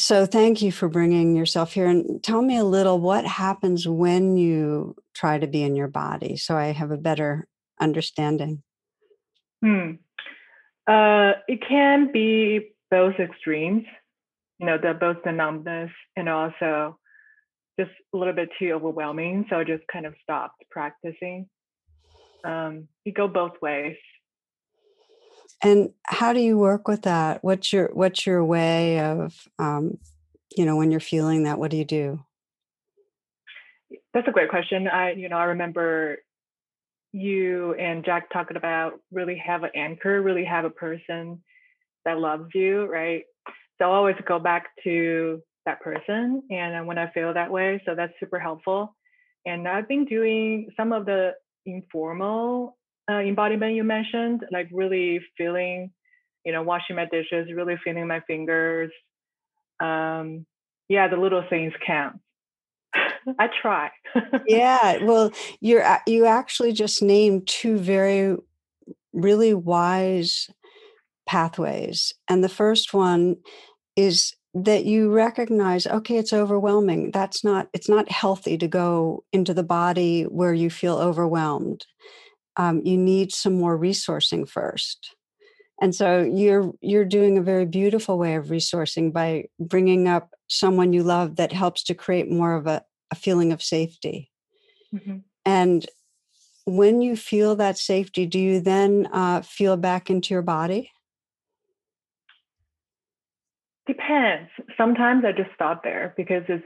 [0.00, 1.86] so thank you for bringing yourself here.
[1.86, 6.36] And tell me a little what happens when you try to be in your body
[6.36, 7.46] so I have a better
[7.80, 8.62] understanding.
[9.62, 9.92] Hmm.
[10.86, 13.84] Uh, it can be both extremes,
[14.58, 16.98] you know, the both the numbness and also
[17.78, 19.46] just a little bit too overwhelming.
[19.50, 21.48] So I just kind of stopped practicing
[22.44, 23.96] um, you go both ways
[25.62, 29.98] and how do you work with that what's your what's your way of um,
[30.56, 32.20] you know when you're feeling that what do you do
[34.14, 36.18] that's a great question i you know i remember
[37.12, 41.42] you and jack talking about really have an anchor really have a person
[42.04, 43.24] that loves you right
[43.78, 47.82] so i always go back to that person and when I feel that way.
[47.86, 48.94] So that's super helpful.
[49.46, 51.32] And I've been doing some of the
[51.66, 52.76] informal
[53.10, 55.90] uh, embodiment you mentioned, like really feeling,
[56.44, 58.90] you know, washing my dishes, really feeling my fingers.
[59.80, 60.46] Um,
[60.88, 62.20] yeah, the little things count.
[63.38, 63.90] I try.
[64.46, 68.36] yeah, well, you're you actually just named two very
[69.12, 70.48] really wise
[71.26, 72.14] pathways.
[72.28, 73.36] And the first one
[73.96, 79.54] is that you recognize okay it's overwhelming that's not it's not healthy to go into
[79.54, 81.86] the body where you feel overwhelmed
[82.56, 85.14] um, you need some more resourcing first
[85.80, 90.92] and so you're you're doing a very beautiful way of resourcing by bringing up someone
[90.92, 94.30] you love that helps to create more of a, a feeling of safety
[94.94, 95.18] mm-hmm.
[95.44, 95.86] and
[96.64, 100.90] when you feel that safety do you then uh, feel back into your body
[103.90, 104.50] Depends.
[104.76, 106.64] Sometimes I just stop there because it's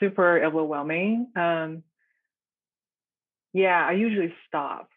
[0.00, 1.26] super overwhelming.
[1.36, 1.82] Um,
[3.52, 4.88] yeah, I usually stop.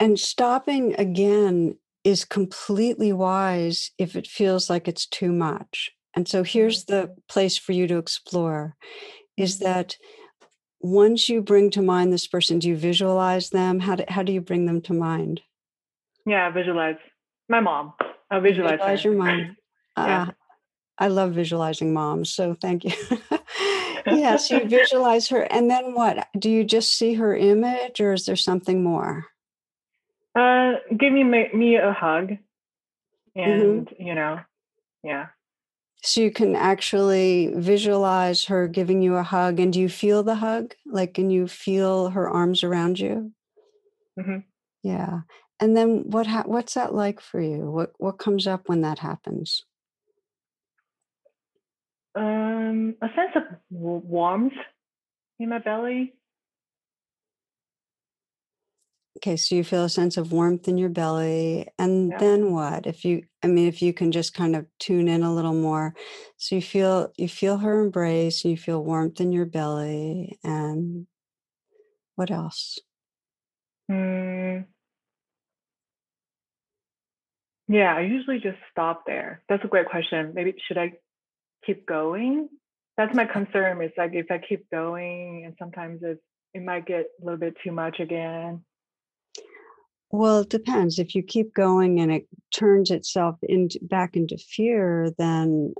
[0.00, 5.90] And stopping again is completely wise if it feels like it's too much.
[6.14, 7.12] And so here's the mm-hmm.
[7.28, 8.76] place for you to explore
[9.36, 9.64] is mm-hmm.
[9.64, 9.96] that
[10.80, 13.80] once you bring to mind this person, do you visualize them?
[13.80, 15.40] How do, how do you bring them to mind?
[16.26, 16.96] Yeah, visualize
[17.48, 17.94] my mom.
[18.30, 19.56] I visualize, visualize your mom.
[19.96, 20.22] Yeah.
[20.22, 20.32] Uh,
[20.98, 22.92] I love visualizing moms, so thank you.
[24.06, 26.26] yes, you visualize her, and then what?
[26.36, 29.26] Do you just see her image, or is there something more?
[30.34, 33.40] Uh, give me me a hug, mm-hmm.
[33.40, 34.02] and mm-hmm.
[34.02, 34.40] you know,
[35.02, 35.26] yeah.
[36.02, 40.34] So you can actually visualize her giving you a hug, and do you feel the
[40.36, 40.74] hug?
[40.84, 43.32] Like, can you feel her arms around you?
[44.18, 44.38] Mm-hmm.
[44.82, 45.20] Yeah.
[45.60, 46.26] And then what?
[46.26, 47.70] Ha- what's that like for you?
[47.70, 49.64] What What comes up when that happens?
[52.14, 54.52] um, a sense of warmth
[55.38, 56.14] in my belly.
[59.24, 61.66] Okay, so you feel a sense of warmth in your belly.
[61.78, 62.18] And yeah.
[62.18, 62.86] then what?
[62.86, 65.94] If you I mean if you can just kind of tune in a little more.
[66.36, 71.06] So you feel you feel her embrace and you feel warmth in your belly and
[72.16, 72.78] what else?
[73.90, 74.66] Mm.
[77.66, 79.42] Yeah, I usually just stop there.
[79.48, 80.32] That's a great question.
[80.34, 80.92] Maybe should I
[81.64, 82.50] keep going.
[82.98, 83.82] That's my concern.
[83.82, 86.20] Is like if I keep going, and sometimes it's
[86.52, 88.62] it might get a little bit too much again.
[90.14, 91.00] Well, it depends.
[91.00, 95.74] If you keep going and it turns itself into back into fear, then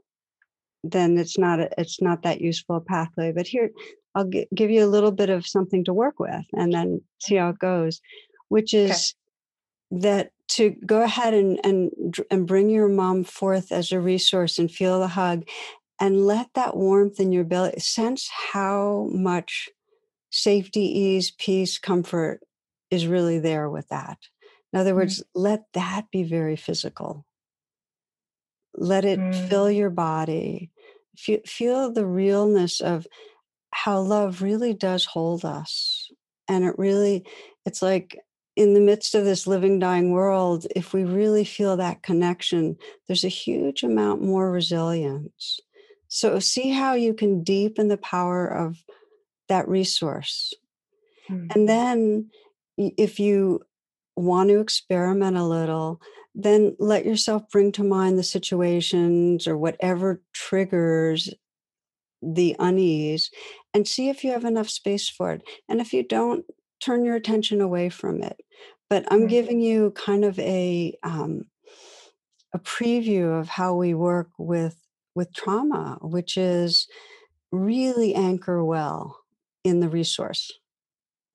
[0.83, 3.31] then it's not a, it's not that useful a pathway.
[3.31, 3.71] But here,
[4.17, 7.37] I'll g- give you a little bit of something to work with, and then see
[7.37, 8.01] how it goes.
[8.49, 9.15] Which is
[9.93, 10.01] okay.
[10.01, 11.93] that to go ahead and, and
[12.29, 15.45] and bring your mom forth as a resource and feel the hug
[16.01, 19.69] and let that warmth in your belly sense how much
[20.31, 22.41] safety ease peace comfort
[22.95, 24.19] is really there with that
[24.73, 24.97] in other mm.
[24.97, 25.25] words mm.
[25.35, 27.27] let that be very physical
[28.75, 29.49] let it mm.
[29.49, 30.71] fill your body
[31.17, 33.07] feel, feel the realness of
[33.71, 36.11] how love really does hold us
[36.49, 37.25] and it really
[37.67, 38.19] it's like
[38.57, 42.77] in the midst of this living, dying world, if we really feel that connection,
[43.07, 45.59] there's a huge amount more resilience.
[46.09, 48.85] So, see how you can deepen the power of
[49.49, 50.55] that resource.
[51.29, 51.47] Mm-hmm.
[51.55, 52.31] And then,
[52.77, 53.61] if you
[54.17, 56.01] want to experiment a little,
[56.35, 61.33] then let yourself bring to mind the situations or whatever triggers
[62.23, 63.31] the unease
[63.73, 65.43] and see if you have enough space for it.
[65.69, 66.45] And if you don't,
[66.81, 68.37] turn your attention away from it.
[68.91, 69.29] But I'm mm-hmm.
[69.29, 71.47] giving you kind of a um,
[72.53, 74.77] a preview of how we work with
[75.15, 76.89] with trauma, which is
[77.51, 79.19] really anchor well
[79.63, 80.53] in the resource.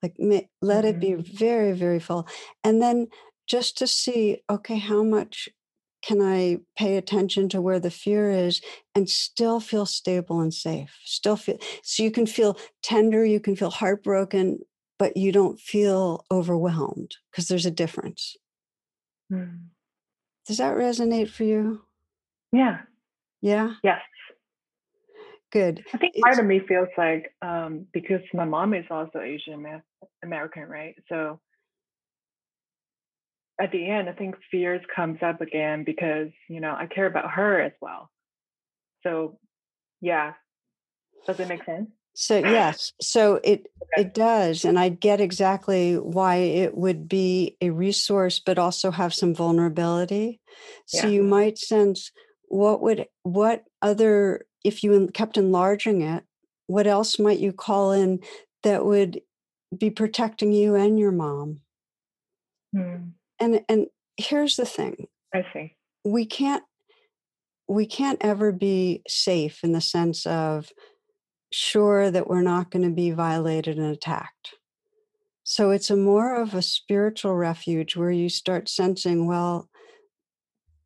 [0.02, 0.16] Like
[0.62, 1.38] let it be mm-hmm.
[1.38, 2.28] very very full,
[2.64, 3.08] and then
[3.48, 5.50] just to see okay how much
[6.02, 8.62] can I pay attention to where the fear is
[8.96, 10.98] and still feel stable and safe?
[11.04, 14.60] Still feel so you can feel tender, you can feel heartbroken,
[14.98, 18.38] but you don't feel overwhelmed because there's a difference.
[19.32, 19.68] Mm.
[20.46, 21.82] Does that resonate for you?
[22.52, 22.80] Yeah.
[23.42, 23.74] Yeah.
[23.84, 24.02] Yes.
[25.52, 25.84] Good.
[25.94, 29.82] I think part it's, of me feels like um, because my mom is also Asian
[30.24, 30.96] American, right?
[31.10, 31.40] So
[33.60, 37.32] at the end, I think fears comes up again because you know I care about
[37.32, 38.12] her as well.
[39.02, 39.40] So
[40.02, 40.34] yeah,
[41.26, 41.90] does it make sense?
[42.14, 44.02] So yes, so it okay.
[44.02, 49.14] it does, and I get exactly why it would be a resource, but also have
[49.14, 50.42] some vulnerability.
[50.86, 51.14] So yeah.
[51.14, 52.12] you might sense
[52.50, 56.24] what would what other if you kept enlarging it
[56.68, 58.20] what else might you call in
[58.64, 59.22] that would
[59.78, 61.60] be protecting you and your mom
[62.74, 63.10] Hmm.
[63.40, 63.88] and and
[64.18, 65.76] here's the thing I see.
[66.04, 66.64] we can't
[67.68, 70.70] we can't ever be safe in the sense of
[71.52, 74.54] sure that we're not going to be violated and attacked
[75.44, 79.68] so it's a more of a spiritual refuge where you start sensing well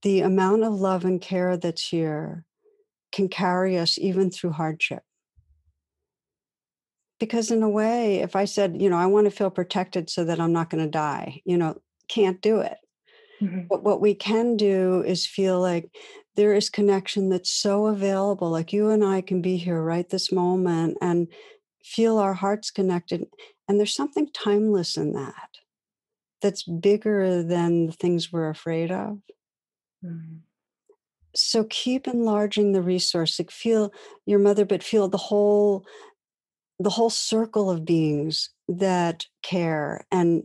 [0.03, 2.45] the amount of love and care that's here
[3.13, 5.03] can carry us even through hardship
[7.19, 10.25] because in a way if i said you know i want to feel protected so
[10.25, 12.77] that i'm not going to die you know can't do it
[13.41, 13.67] Mhm.
[13.69, 15.89] but what we can do is feel like
[16.35, 20.31] there is connection that's so available like you and i can be here right this
[20.31, 21.27] moment and
[21.83, 23.25] feel our hearts connected
[23.67, 25.49] and there's something timeless in that
[26.41, 29.19] that's bigger than the things we're afraid of
[30.03, 30.41] Mhm.
[31.35, 33.91] So keep enlarging the resource like feel
[34.25, 35.85] your mother but feel the whole
[36.79, 40.43] the whole circle of beings that care and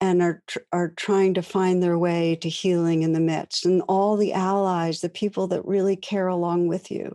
[0.00, 4.16] and are are trying to find their way to healing in the midst and all
[4.16, 7.14] the allies the people that really care along with you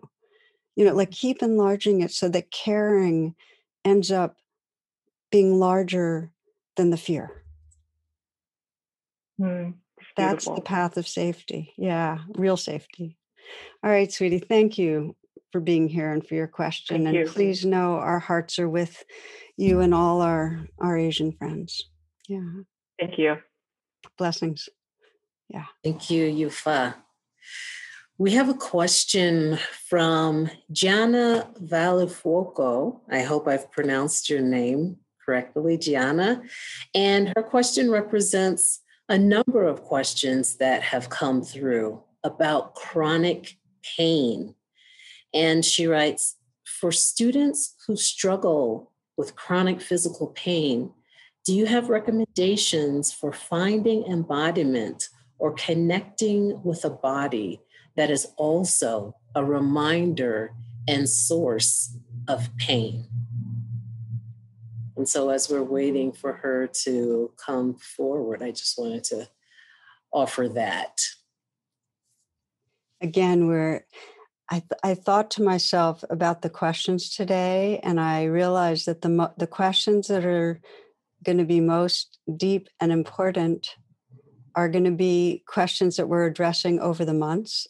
[0.76, 3.36] you know like keep enlarging it so that caring
[3.86, 4.38] ends up
[5.32, 6.32] being larger
[6.76, 7.44] than the fear
[9.38, 9.81] Hmm.
[10.22, 13.18] It's that's the path of safety yeah real safety
[13.84, 15.16] all right sweetie thank you
[15.52, 17.26] for being here and for your question Thank and you.
[17.32, 19.04] please know our hearts are with
[19.58, 21.90] you and all our our asian friends
[22.28, 22.64] yeah
[23.00, 23.38] Thank you.
[24.18, 24.70] blessings
[25.50, 25.66] Yeah.
[25.84, 26.94] Thank you, Yufa.
[28.18, 29.58] We have a question
[29.90, 33.00] from Gianna Valifuoco.
[33.10, 36.44] I hope I've pronounced your name correctly, Gianna.
[36.94, 43.58] And her question represents a number of questions that have come through about chronic
[43.98, 44.56] pain.
[45.34, 50.92] And she writes For students who struggle with chronic physical pain,
[51.46, 57.62] do you have recommendations for finding embodiment or connecting with a body
[57.96, 60.54] that is also a reminder
[60.88, 61.98] and source
[62.28, 63.08] of pain?
[65.02, 69.28] And so, as we're waiting for her to come forward, I just wanted to
[70.14, 71.02] offer that.
[73.02, 73.84] again we're
[74.52, 79.10] I, th- I thought to myself about the questions today and i realized that the
[79.10, 80.62] mo- the questions that are
[81.24, 83.76] going to be most deep and important
[84.54, 87.66] are going to be questions that we're addressing over the months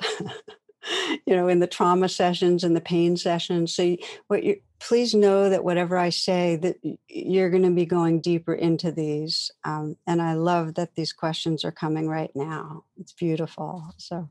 [1.27, 3.95] you know in the trauma sessions and the pain sessions so
[4.27, 6.75] what you please know that whatever i say that
[7.07, 11.63] you're going to be going deeper into these um, and i love that these questions
[11.63, 14.27] are coming right now it's beautiful so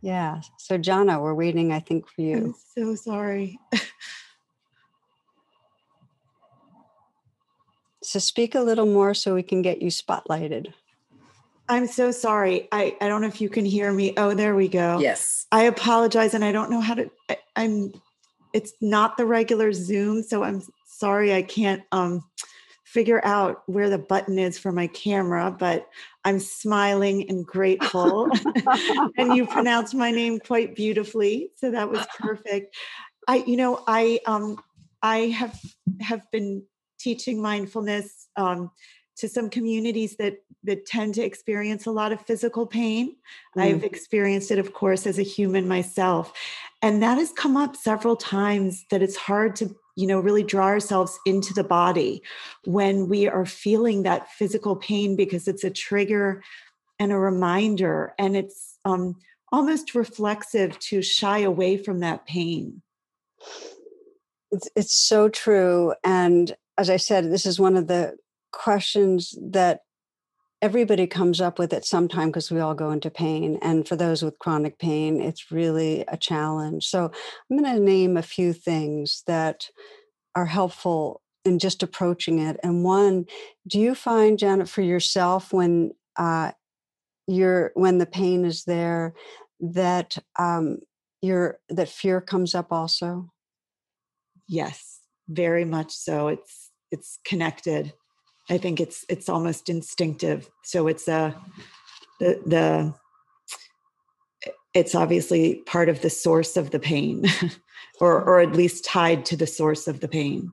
[0.00, 2.36] yeah so jana we're waiting i think for you.
[2.36, 3.58] I'm you so sorry.
[8.02, 10.72] so speak a little more so we can get you spotlighted
[11.66, 12.68] I'm so sorry.
[12.72, 14.12] I, I don't know if you can hear me.
[14.18, 14.98] Oh, there we go.
[14.98, 15.46] Yes.
[15.50, 17.90] I apologize and I don't know how to I, I'm
[18.54, 22.24] it's not the regular Zoom, so I'm sorry I can't um
[22.84, 25.88] figure out where the button is for my camera, but
[26.24, 28.30] I'm smiling and grateful.
[29.18, 32.76] and you pronounced my name quite beautifully, so that was perfect.
[33.26, 34.58] I you know, I um
[35.02, 35.60] I have
[36.00, 36.62] have been
[36.98, 38.70] teaching mindfulness um
[39.16, 43.16] to some communities that that tend to experience a lot of physical pain.
[43.56, 46.32] I've experienced it, of course, as a human myself.
[46.84, 50.66] And that has come up several times that it's hard to, you know, really draw
[50.66, 52.22] ourselves into the body
[52.66, 56.42] when we are feeling that physical pain because it's a trigger
[56.98, 58.12] and a reminder.
[58.18, 59.16] And it's um,
[59.50, 62.82] almost reflexive to shy away from that pain.
[64.50, 65.94] It's, it's so true.
[66.04, 68.18] And as I said, this is one of the
[68.52, 69.80] questions that
[70.64, 73.58] everybody comes up with it sometime because we all go into pain.
[73.60, 76.86] And for those with chronic pain, it's really a challenge.
[76.86, 77.12] So
[77.50, 79.68] I'm going to name a few things that
[80.34, 82.58] are helpful in just approaching it.
[82.62, 83.26] And one,
[83.68, 86.52] do you find, Janet, for yourself when uh,
[87.26, 89.12] you're when the pain is there,
[89.60, 90.78] that um,
[91.20, 93.30] your that fear comes up also?
[94.48, 96.28] Yes, very much so.
[96.28, 97.92] It's it's connected.
[98.50, 100.50] I think it's it's almost instinctive.
[100.62, 101.34] So it's a
[102.20, 102.94] the the
[104.74, 107.24] it's obviously part of the source of the pain
[108.00, 110.52] or or at least tied to the source of the pain.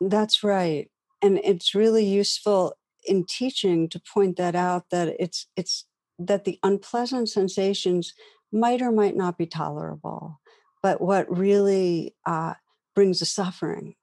[0.00, 0.90] That's right.
[1.20, 5.84] And it's really useful in teaching to point that out that it's it's
[6.18, 8.14] that the unpleasant sensations
[8.52, 10.40] might or might not be tolerable.
[10.82, 12.54] But what really uh,
[12.94, 13.94] brings the suffering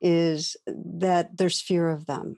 [0.00, 2.36] is that there's fear of them.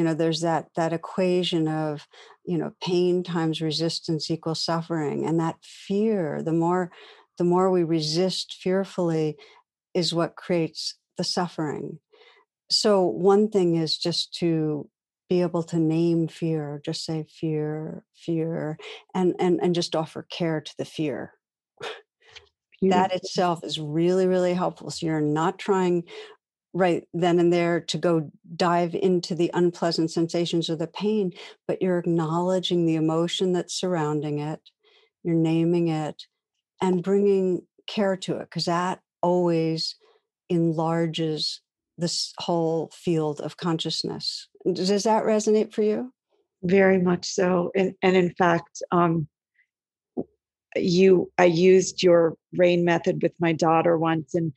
[0.00, 2.08] You know, there's that that equation of,
[2.46, 5.26] you know, pain times resistance equals suffering.
[5.26, 6.90] And that fear, the more
[7.36, 9.36] the more we resist fearfully,
[9.92, 11.98] is what creates the suffering.
[12.70, 14.88] So one thing is just to
[15.28, 18.78] be able to name fear, just say fear, fear,
[19.14, 21.34] and and and just offer care to the fear.
[22.82, 24.90] that itself is really, really helpful.
[24.90, 26.04] So you're not trying
[26.72, 31.32] right then and there to go dive into the unpleasant sensations or the pain,
[31.66, 34.60] but you're acknowledging the emotion that's surrounding it,
[35.24, 36.22] you're naming it,
[36.80, 39.96] and bringing care to it, because that always
[40.48, 41.60] enlarges
[41.98, 44.48] this whole field of consciousness.
[44.72, 46.12] Does that resonate for you?
[46.62, 47.70] Very much so.
[47.74, 49.28] And, and in fact, um,
[50.76, 54.52] you, I used your RAIN method with my daughter once, and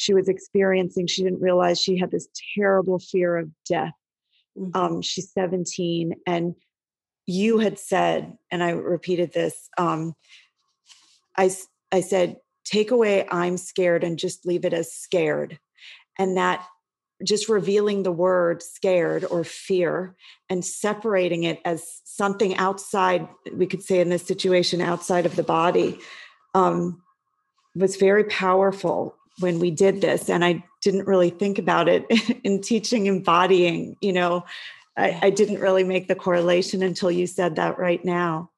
[0.00, 2.26] she was experiencing, she didn't realize she had this
[2.56, 3.92] terrible fear of death.
[4.56, 4.70] Mm-hmm.
[4.74, 6.54] Um, she's 17, and
[7.26, 10.14] you had said, and I repeated this, um,
[11.36, 11.54] I,
[11.92, 15.58] I said, take away I'm scared and just leave it as scared.
[16.18, 16.66] And that
[17.22, 20.16] just revealing the word scared or fear
[20.48, 25.42] and separating it as something outside, we could say in this situation, outside of the
[25.42, 25.98] body,
[26.54, 27.02] um,
[27.74, 30.28] was very powerful when we did this.
[30.28, 32.04] And I didn't really think about it
[32.44, 34.44] in teaching embodying, you know,
[34.96, 38.50] I, I didn't really make the correlation until you said that right now.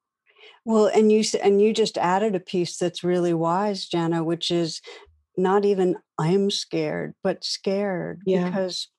[0.65, 4.81] Well, and you and you just added a piece that's really wise, Jana, which is
[5.35, 8.45] not even I'm scared, but scared yeah.
[8.45, 8.89] because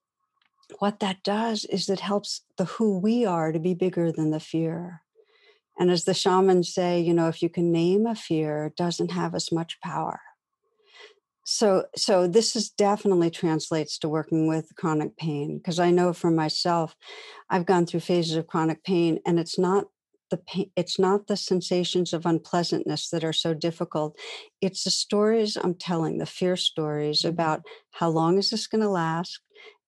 [0.78, 4.40] what that does is it helps the who we are to be bigger than the
[4.40, 5.02] fear.
[5.78, 9.10] And as the shamans say, you know, if you can name a fear, it doesn't
[9.10, 10.20] have as much power.
[11.44, 16.30] So, so this is definitely translates to working with chronic pain because I know for
[16.30, 16.96] myself,
[17.50, 19.84] I've gone through phases of chronic pain, and it's not
[20.30, 24.18] the pain, it's not the sensations of unpleasantness that are so difficult.
[24.62, 27.28] It's the stories I'm telling, the fear stories mm-hmm.
[27.28, 29.38] about how long is this going to last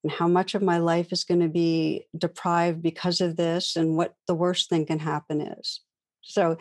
[0.04, 3.96] and how much of my life is going to be deprived because of this and
[3.96, 5.80] what the worst thing can happen is.
[6.20, 6.58] So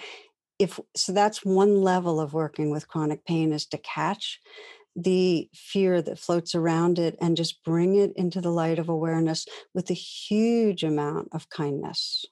[0.57, 4.39] if so that's one level of working with chronic pain is to catch
[4.95, 9.45] the fear that floats around it and just bring it into the light of awareness
[9.73, 12.25] with a huge amount of kindness.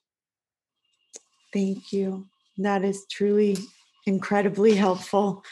[1.52, 2.28] Thank you.
[2.58, 3.58] That is truly
[4.06, 5.44] incredibly helpful.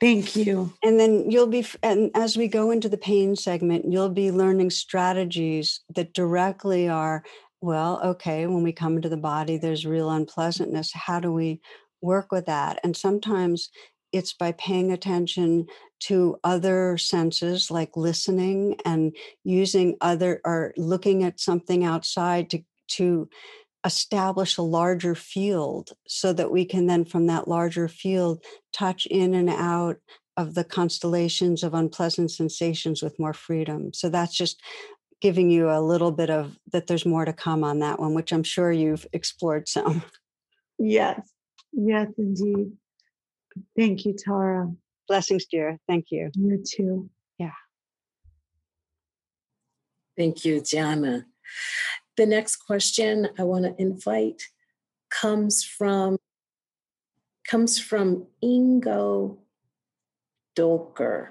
[0.00, 0.72] Thank you.
[0.82, 4.70] And then you'll be, and as we go into the pain segment, you'll be learning
[4.70, 7.22] strategies that directly are,
[7.60, 10.92] well, okay, when we come into the body, there's real unpleasantness.
[10.92, 11.60] How do we
[12.00, 12.80] work with that?
[12.82, 13.70] And sometimes
[14.12, 15.66] it's by paying attention
[16.00, 23.28] to other senses like listening and using other or looking at something outside to to
[23.84, 29.34] establish a larger field so that we can then from that larger field touch in
[29.34, 29.96] and out
[30.36, 33.92] of the constellations of unpleasant sensations with more freedom.
[33.92, 34.60] So that's just
[35.20, 38.32] giving you a little bit of that there's more to come on that one which
[38.32, 40.02] i'm sure you've explored some.
[40.78, 41.30] Yes.
[41.72, 42.72] Yes indeed
[43.76, 44.72] thank you tara.
[45.08, 45.78] Blessings dear.
[45.88, 46.30] Thank you.
[46.34, 47.10] You too.
[47.38, 47.50] Yeah.
[50.16, 51.26] Thank you jana.
[52.16, 54.42] The next question I want to invite
[55.10, 56.18] comes from
[57.48, 59.38] comes from Ingo
[60.56, 61.30] Dolker.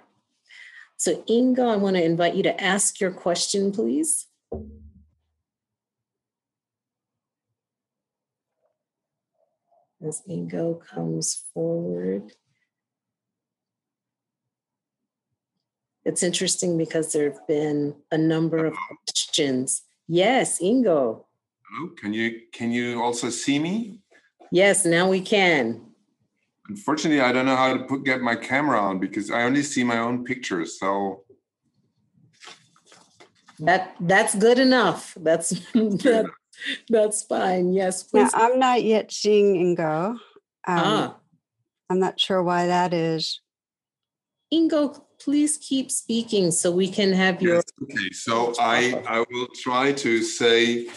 [0.98, 4.28] So Ingo, I want to invite you to ask your question, please.
[10.06, 12.32] As Ingo comes forward.
[16.06, 18.74] It's interesting because there have been a number of
[19.06, 21.26] questions Yes, Ingo.
[21.70, 24.00] Hello, can you can you also see me?
[24.52, 25.86] Yes, now we can.
[26.68, 29.84] Unfortunately, I don't know how to put get my camera on because I only see
[29.84, 30.80] my own pictures.
[30.80, 31.26] So
[33.60, 35.16] that that's good enough.
[35.20, 36.26] That's that,
[36.90, 37.74] that's fine.
[37.74, 38.32] Yes, please.
[38.34, 40.12] I'm not yet seeing Ingo.
[40.12, 40.20] Um,
[40.68, 41.16] ah.
[41.90, 43.42] I'm not sure why that is.
[44.54, 47.56] Ingo, please keep speaking so we can have your.
[47.56, 50.88] Yes, okay, so I I will try to say,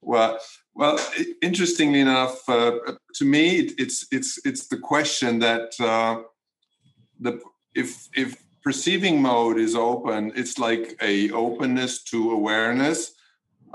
[0.00, 0.38] well,
[0.74, 0.98] well,
[1.42, 2.72] interestingly enough, uh,
[3.14, 6.22] to me, it's it's it's the question that uh,
[7.20, 7.40] the
[7.74, 13.12] if if perceiving mode is open, it's like a openness to awareness.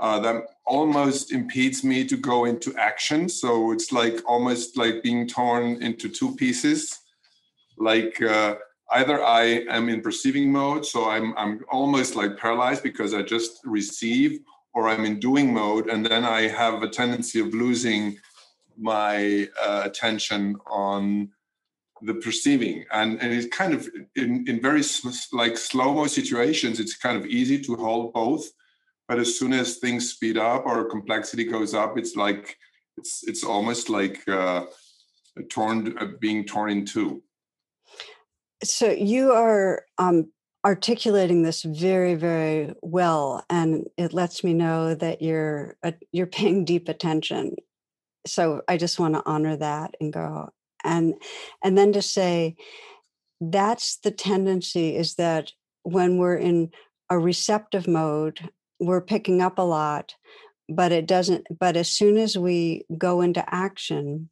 [0.00, 3.28] Uh, that almost impedes me to go into action.
[3.28, 6.98] So it's like almost like being torn into two pieces.
[7.76, 8.56] Like uh,
[8.92, 13.60] either I am in perceiving mode, so I'm I'm almost like paralyzed because I just
[13.64, 14.40] receive,
[14.74, 18.18] or I'm in doing mode, and then I have a tendency of losing
[18.76, 21.30] my uh, attention on
[22.02, 24.82] the perceiving and, and it's kind of in, in very
[25.32, 28.52] like slow-mo situations it's kind of easy to hold both
[29.08, 32.56] but as soon as things speed up or complexity goes up it's like
[32.98, 34.64] it's it's almost like uh,
[35.48, 37.22] torn uh, being torn in two.
[38.64, 40.32] So you are um,
[40.66, 46.64] articulating this very very well and it lets me know that you're uh, you're paying
[46.64, 47.56] deep attention.
[48.26, 50.50] So i just want to honor that and go
[50.84, 51.14] and
[51.64, 52.56] and then to say
[53.40, 55.52] that's the tendency is that
[55.84, 56.70] when we're in
[57.08, 58.50] a receptive mode
[58.80, 60.14] we're picking up a lot
[60.68, 64.28] but it doesn't but as soon as we go into action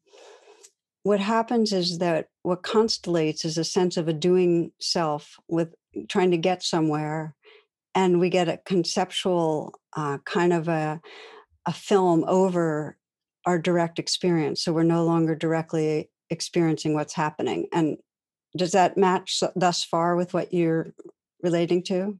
[1.02, 5.74] what happens is that what constellates is a sense of a doing self with
[6.08, 7.34] trying to get somewhere
[7.94, 11.00] and we get a conceptual uh, kind of a,
[11.64, 12.98] a film over
[13.46, 17.68] our direct experience so we're no longer directly experiencing what's happening.
[17.72, 17.98] And
[18.56, 20.92] does that match thus far with what you're
[21.42, 22.18] relating to?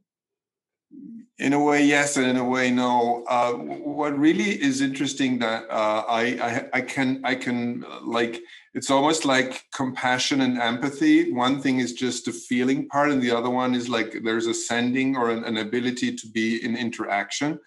[1.39, 3.23] In a way, yes, and in a way, no.
[3.27, 8.41] Uh, what really is interesting that uh, I, I I can I can uh, like
[8.73, 11.31] it's almost like compassion and empathy.
[11.31, 14.53] One thing is just the feeling part, and the other one is like there's a
[14.53, 17.59] sending or an, an ability to be in interaction,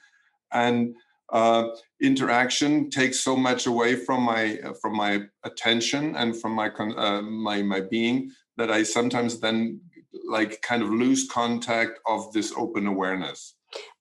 [0.53, 0.97] and
[1.33, 1.69] uh,
[2.01, 7.63] interaction takes so much away from my from my attention and from my uh, my
[7.63, 9.81] my being that I sometimes then
[10.29, 13.55] like kind of lose contact of this open awareness.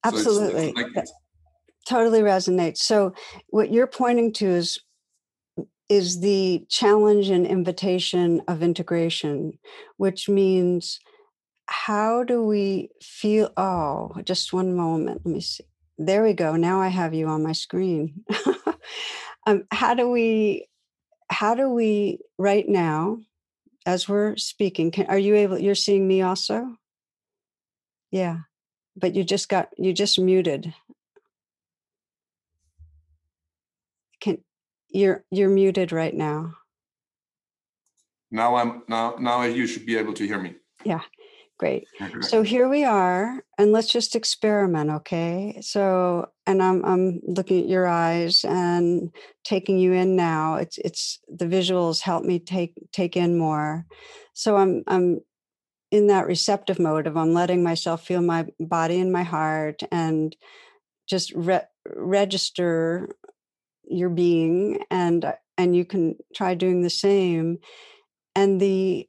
[0.03, 0.73] Absolutely.
[0.73, 1.05] So it's, it's like
[1.87, 2.77] totally resonates.
[2.77, 3.13] So
[3.49, 4.79] what you're pointing to is
[5.87, 9.57] is the challenge and invitation of integration,
[9.97, 10.99] which means
[11.65, 15.63] how do we feel oh just one moment let me see
[15.99, 16.55] there we go.
[16.55, 18.23] Now I have you on my screen.
[19.45, 20.67] um, how do we,
[21.29, 23.19] how do we right now,
[23.89, 26.77] as we're speaking, can, are you able, you're seeing me also?
[28.11, 28.37] Yeah,
[28.95, 30.73] but you just got, you just muted.
[34.21, 34.43] Can,
[34.89, 36.53] you're, you're muted right now.
[38.29, 40.55] Now I'm, now, now you should be able to hear me.
[40.83, 41.01] Yeah.
[41.59, 41.89] Great.
[41.99, 42.21] Mm-hmm.
[42.21, 45.59] So here we are, and let's just experiment, okay?
[45.61, 49.11] So, and I'm I'm looking at your eyes and
[49.43, 50.55] taking you in now.
[50.55, 53.85] It's it's the visuals help me take take in more.
[54.33, 55.19] So I'm I'm
[55.91, 60.33] in that receptive mode of I'm letting myself feel my body and my heart and
[61.09, 63.17] just re- register
[63.83, 67.57] your being and and you can try doing the same
[68.35, 69.08] and the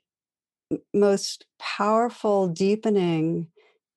[0.95, 3.49] most powerful deepening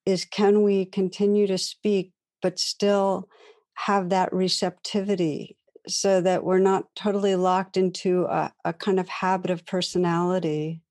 [0.06, 2.12] is can we continue to speak
[2.42, 3.30] but still
[3.76, 5.58] have that receptivity
[5.88, 10.82] so that we're not totally locked into a, a kind of habit of personality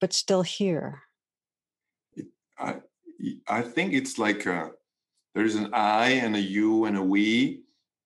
[0.00, 1.02] but still here?
[2.58, 2.76] I
[3.48, 4.70] i think it's like a,
[5.34, 7.60] there's an i and a you and a we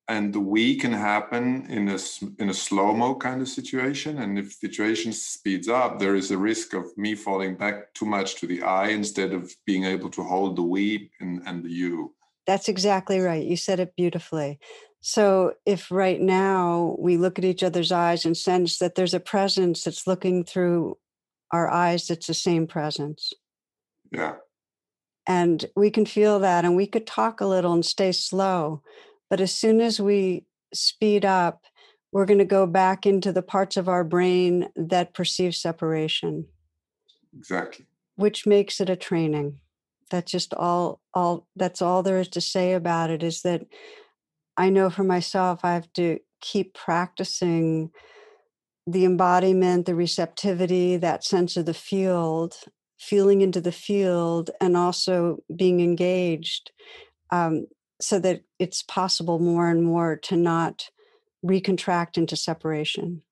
[0.08, 1.98] and the we can happen in a
[2.38, 4.18] in a slow mo kind of situation.
[4.18, 8.04] And if the situation speeds up there is a risk of me falling back too
[8.04, 11.70] much to the i instead of being able to hold the we and, and the
[11.70, 12.14] you.
[12.46, 13.44] That's exactly right.
[13.44, 14.58] You said it beautifully.
[15.00, 19.20] So if right now we look at each other's eyes and sense that there's a
[19.20, 20.98] presence that's looking through
[21.52, 23.32] our eyes that's the same presence.
[24.10, 24.36] Yeah.
[25.26, 28.82] And we can feel that and we could talk a little and stay slow
[29.34, 31.64] but as soon as we speed up,
[32.12, 36.46] we're going to go back into the parts of our brain that perceive separation.
[37.36, 37.84] Exactly.
[38.14, 39.58] Which makes it a training.
[40.08, 43.62] That's just all all that's all there is to say about it is that
[44.56, 47.90] I know for myself I have to keep practicing
[48.86, 52.54] the embodiment, the receptivity, that sense of the field,
[53.00, 56.70] feeling into the field, and also being engaged.
[57.32, 57.66] Um,
[58.00, 60.90] so that it's possible more and more to not
[61.44, 63.22] recontract into separation.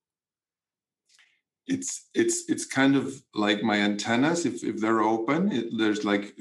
[1.66, 6.34] It's it's it's kind of like my antennas if, if they're open it, there's like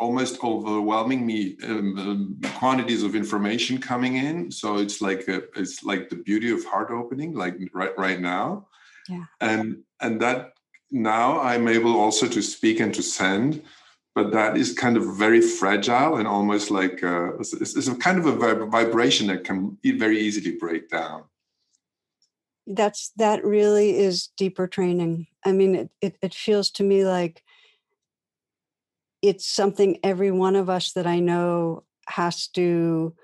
[0.00, 4.50] almost overwhelming me um, um, quantities of information coming in.
[4.50, 8.66] So it's like a, it's like the beauty of heart opening like right right now.
[9.08, 9.24] Yeah.
[9.40, 10.54] And and that
[10.94, 13.62] now i'm able also to speak and to send
[14.14, 18.18] but that is kind of very fragile and almost like uh, it's, it's, a kind
[18.18, 21.24] of a vibration that can very easily break down.
[22.66, 25.26] That's that really is deeper training.
[25.44, 27.42] I mean it, it, it feels to me like
[29.24, 33.14] it's something every one of us that i know has to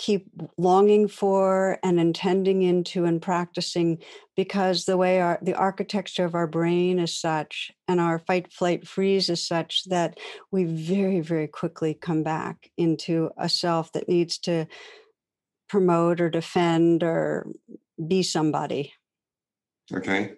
[0.00, 3.98] keep longing for and intending into and practicing
[4.34, 8.88] because the way our the architecture of our brain is such and our fight flight
[8.88, 10.18] freeze is such that
[10.50, 14.66] we very very quickly come back into a self that needs to
[15.68, 17.46] promote or defend or
[18.08, 18.94] be somebody.
[19.92, 20.32] Okay.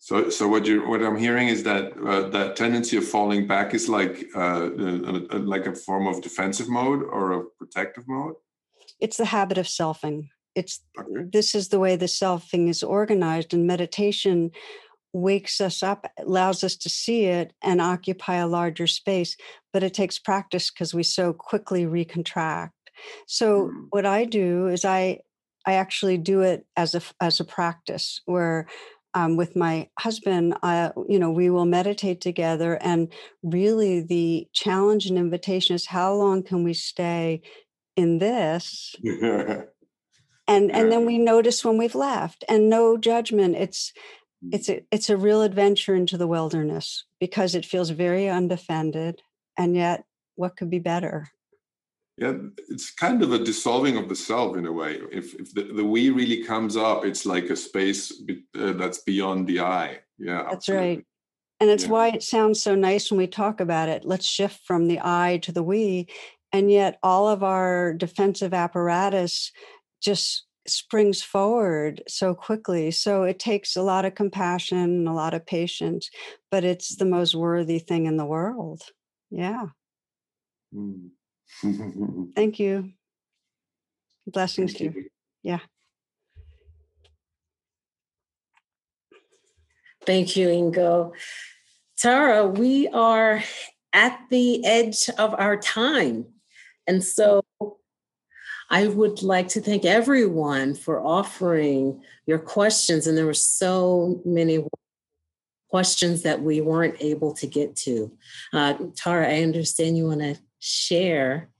[0.00, 3.72] So, so what you what I'm hearing is that uh, that tendency of falling back
[3.72, 8.34] is like uh, a, a, like a form of defensive mode or a protective mode
[9.02, 13.66] it's the habit of selfing it's this is the way the selfing is organized and
[13.66, 14.50] meditation
[15.12, 19.36] wakes us up allows us to see it and occupy a larger space
[19.72, 22.70] but it takes practice because we so quickly recontract
[23.26, 23.86] so mm.
[23.90, 25.18] what i do is i
[25.66, 28.66] i actually do it as a as a practice where
[29.14, 32.78] um, with my husband, uh, you know, we will meditate together.
[32.80, 37.42] And really, the challenge and invitation is how long can we stay
[37.96, 43.92] in this and and then we notice when we've left and no judgment it's
[44.44, 44.50] mm.
[44.52, 49.22] it's a, it's a real adventure into the wilderness because it feels very undefended
[49.58, 50.04] and yet
[50.36, 51.28] what could be better
[52.16, 52.34] yeah
[52.68, 55.84] it's kind of a dissolving of the self in a way if, if the, the
[55.84, 58.12] we really comes up it's like a space
[58.58, 60.88] uh, that's beyond the i yeah that's absolutely.
[60.88, 61.06] right
[61.60, 61.90] and it's yeah.
[61.90, 65.38] why it sounds so nice when we talk about it let's shift from the i
[65.42, 66.08] to the we
[66.52, 69.52] and yet all of our defensive apparatus
[70.00, 72.90] just springs forward so quickly.
[72.90, 76.08] So it takes a lot of compassion and a lot of patience
[76.52, 78.82] but it's the most worthy thing in the world.
[79.30, 79.68] Yeah.
[80.72, 81.08] Mm.
[82.36, 82.92] thank you.
[84.26, 85.08] Blessings thank to you.
[85.42, 85.60] yeah.
[90.04, 91.12] Thank you ingo.
[91.96, 93.42] Tara we are
[93.94, 96.26] at the edge of our time
[96.86, 97.42] and so
[98.70, 103.06] I would like to thank everyone for offering your questions.
[103.06, 104.66] And there were so many
[105.68, 108.12] questions that we weren't able to get to.
[108.52, 111.50] Uh, Tara, I understand you want to share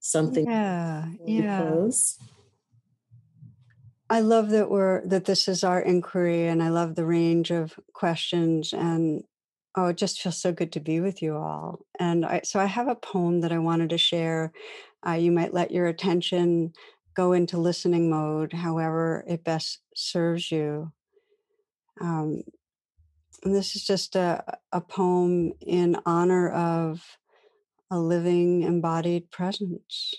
[0.00, 0.46] something.
[0.46, 1.88] Yeah, yeah.
[4.10, 7.78] I love that we're that this is our inquiry, and I love the range of
[7.94, 9.24] questions and
[9.76, 11.80] Oh, it just feels so good to be with you all.
[11.98, 14.52] And I, so I have a poem that I wanted to share.
[15.06, 16.72] Uh, you might let your attention
[17.14, 20.92] go into listening mode, however it best serves you.
[22.00, 22.42] Um,
[23.44, 27.18] and this is just a, a poem in honor of
[27.90, 30.14] a living embodied presence.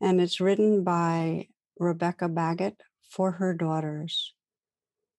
[0.00, 1.48] And it's written by
[1.78, 4.34] Rebecca Baggett for her daughters.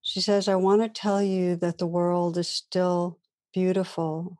[0.01, 3.19] She says, I want to tell you that the world is still
[3.53, 4.37] beautiful.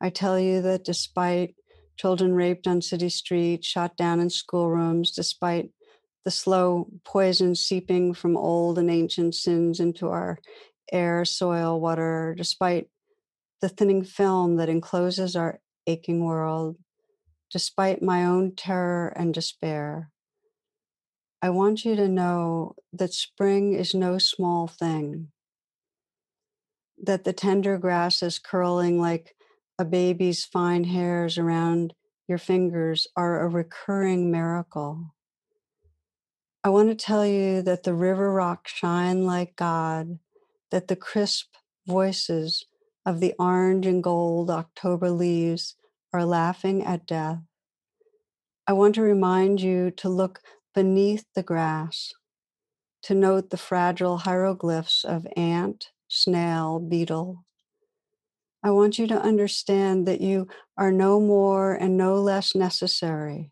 [0.00, 1.54] I tell you that despite
[1.96, 5.70] children raped on city streets, shot down in schoolrooms, despite
[6.24, 10.38] the slow poison seeping from old and ancient sins into our
[10.92, 12.88] air, soil, water, despite
[13.60, 16.76] the thinning film that encloses our aching world,
[17.50, 20.10] despite my own terror and despair.
[21.42, 25.28] I want you to know that spring is no small thing
[27.06, 29.34] that the tender grasses curling like
[29.78, 31.94] a baby's fine hairs around
[32.28, 35.14] your fingers are a recurring miracle.
[36.62, 40.18] I want to tell you that the river rocks shine like God,
[40.70, 41.54] that the crisp
[41.86, 42.64] voices
[43.04, 45.76] of the orange and gold October leaves
[46.12, 47.40] are laughing at death.
[48.66, 50.40] I want to remind you to look
[50.74, 52.14] beneath the grass,
[53.02, 57.44] to note the fragile hieroglyphs of ant snail, beetle.
[58.62, 60.48] I want you to understand that you
[60.78, 63.50] are no more and no less necessary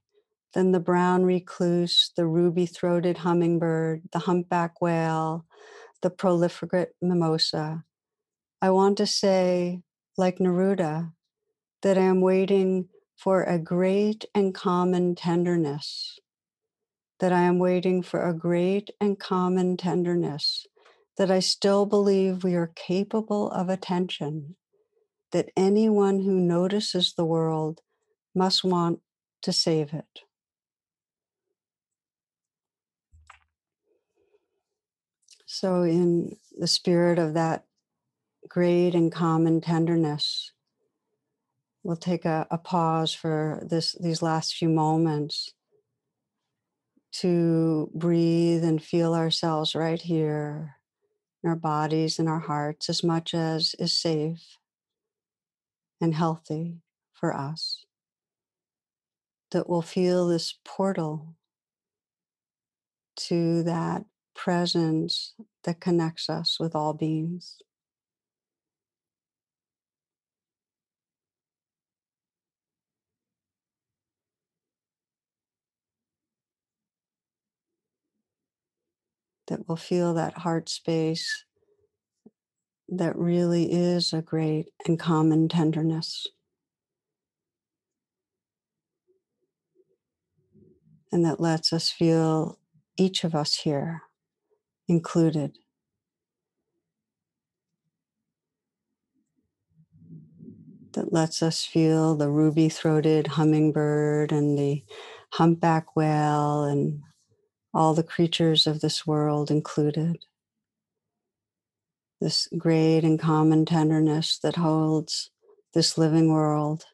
[0.54, 5.44] than the brown recluse, the ruby throated hummingbird, the humpback whale,
[6.02, 7.84] the proliferate mimosa.
[8.60, 9.80] I want to say,
[10.16, 11.12] like Neruda,
[11.82, 16.18] that I am waiting for a great and common tenderness,
[17.18, 20.66] that I am waiting for a great and common tenderness
[21.18, 24.56] that I still believe we are capable of attention,
[25.30, 27.80] that anyone who notices the world
[28.34, 29.00] must want
[29.42, 30.20] to save it.
[35.46, 37.66] So, in the spirit of that
[38.48, 40.52] great and common tenderness,
[41.82, 45.52] we'll take a, a pause for this these last few moments
[47.12, 50.76] to breathe and feel ourselves right here
[51.43, 54.59] in our bodies and our hearts as much as is safe
[56.01, 56.78] and healthy
[57.12, 57.84] for us.
[59.51, 61.36] That we'll feel this portal
[63.16, 65.34] to that presence
[65.64, 67.59] that connects us with all beings.
[79.49, 81.45] That will feel that heart space
[82.88, 86.26] that really is a great and common tenderness.
[91.11, 92.59] And that lets us feel
[92.99, 94.03] each of us here
[94.88, 95.57] included.
[100.93, 104.84] That lets us feel the ruby throated hummingbird and the
[105.32, 107.03] humpback whale and
[107.75, 110.25] all the creatures of this world included.
[112.20, 115.31] This great and common tenderness that holds
[115.75, 116.85] this living world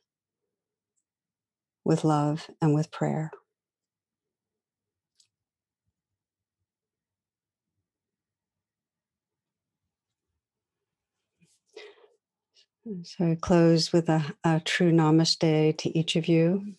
[1.84, 3.30] with love and with prayer.
[13.04, 16.74] So I close with a, a true namaste to each of you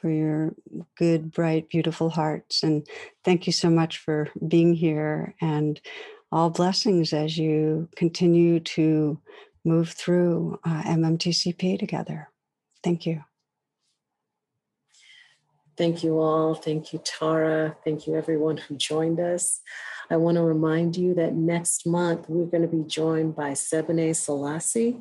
[0.00, 0.54] for your
[0.96, 2.62] good, bright, beautiful hearts.
[2.62, 2.86] And
[3.24, 5.80] thank you so much for being here and
[6.30, 9.20] all blessings as you continue to
[9.64, 12.28] move through uh, MMTCP together.
[12.82, 13.22] Thank you.
[15.76, 16.54] Thank you all.
[16.54, 17.76] Thank you, Tara.
[17.84, 19.60] Thank you, everyone who joined us.
[20.10, 24.14] I want to remind you that next month we're going to be joined by Sebene
[24.14, 24.98] Selassie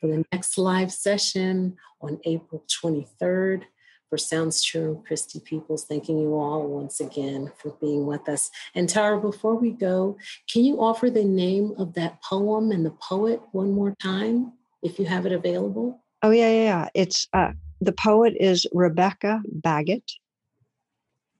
[0.00, 3.62] for the next live session on April 23rd.
[4.10, 8.50] For Sounds True, Christy Peoples, thanking you all once again for being with us.
[8.74, 10.18] And Tara, before we go,
[10.52, 14.52] can you offer the name of that poem and the poet one more time,
[14.82, 16.02] if you have it available?
[16.24, 16.88] Oh yeah, yeah, yeah.
[16.92, 20.10] It's uh, the poet is Rebecca Baggett,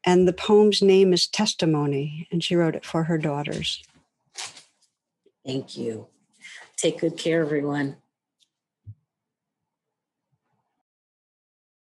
[0.07, 3.83] and the poem's name is Testimony, and she wrote it for her daughters.
[5.45, 6.07] Thank you.
[6.77, 7.97] Take good care, everyone.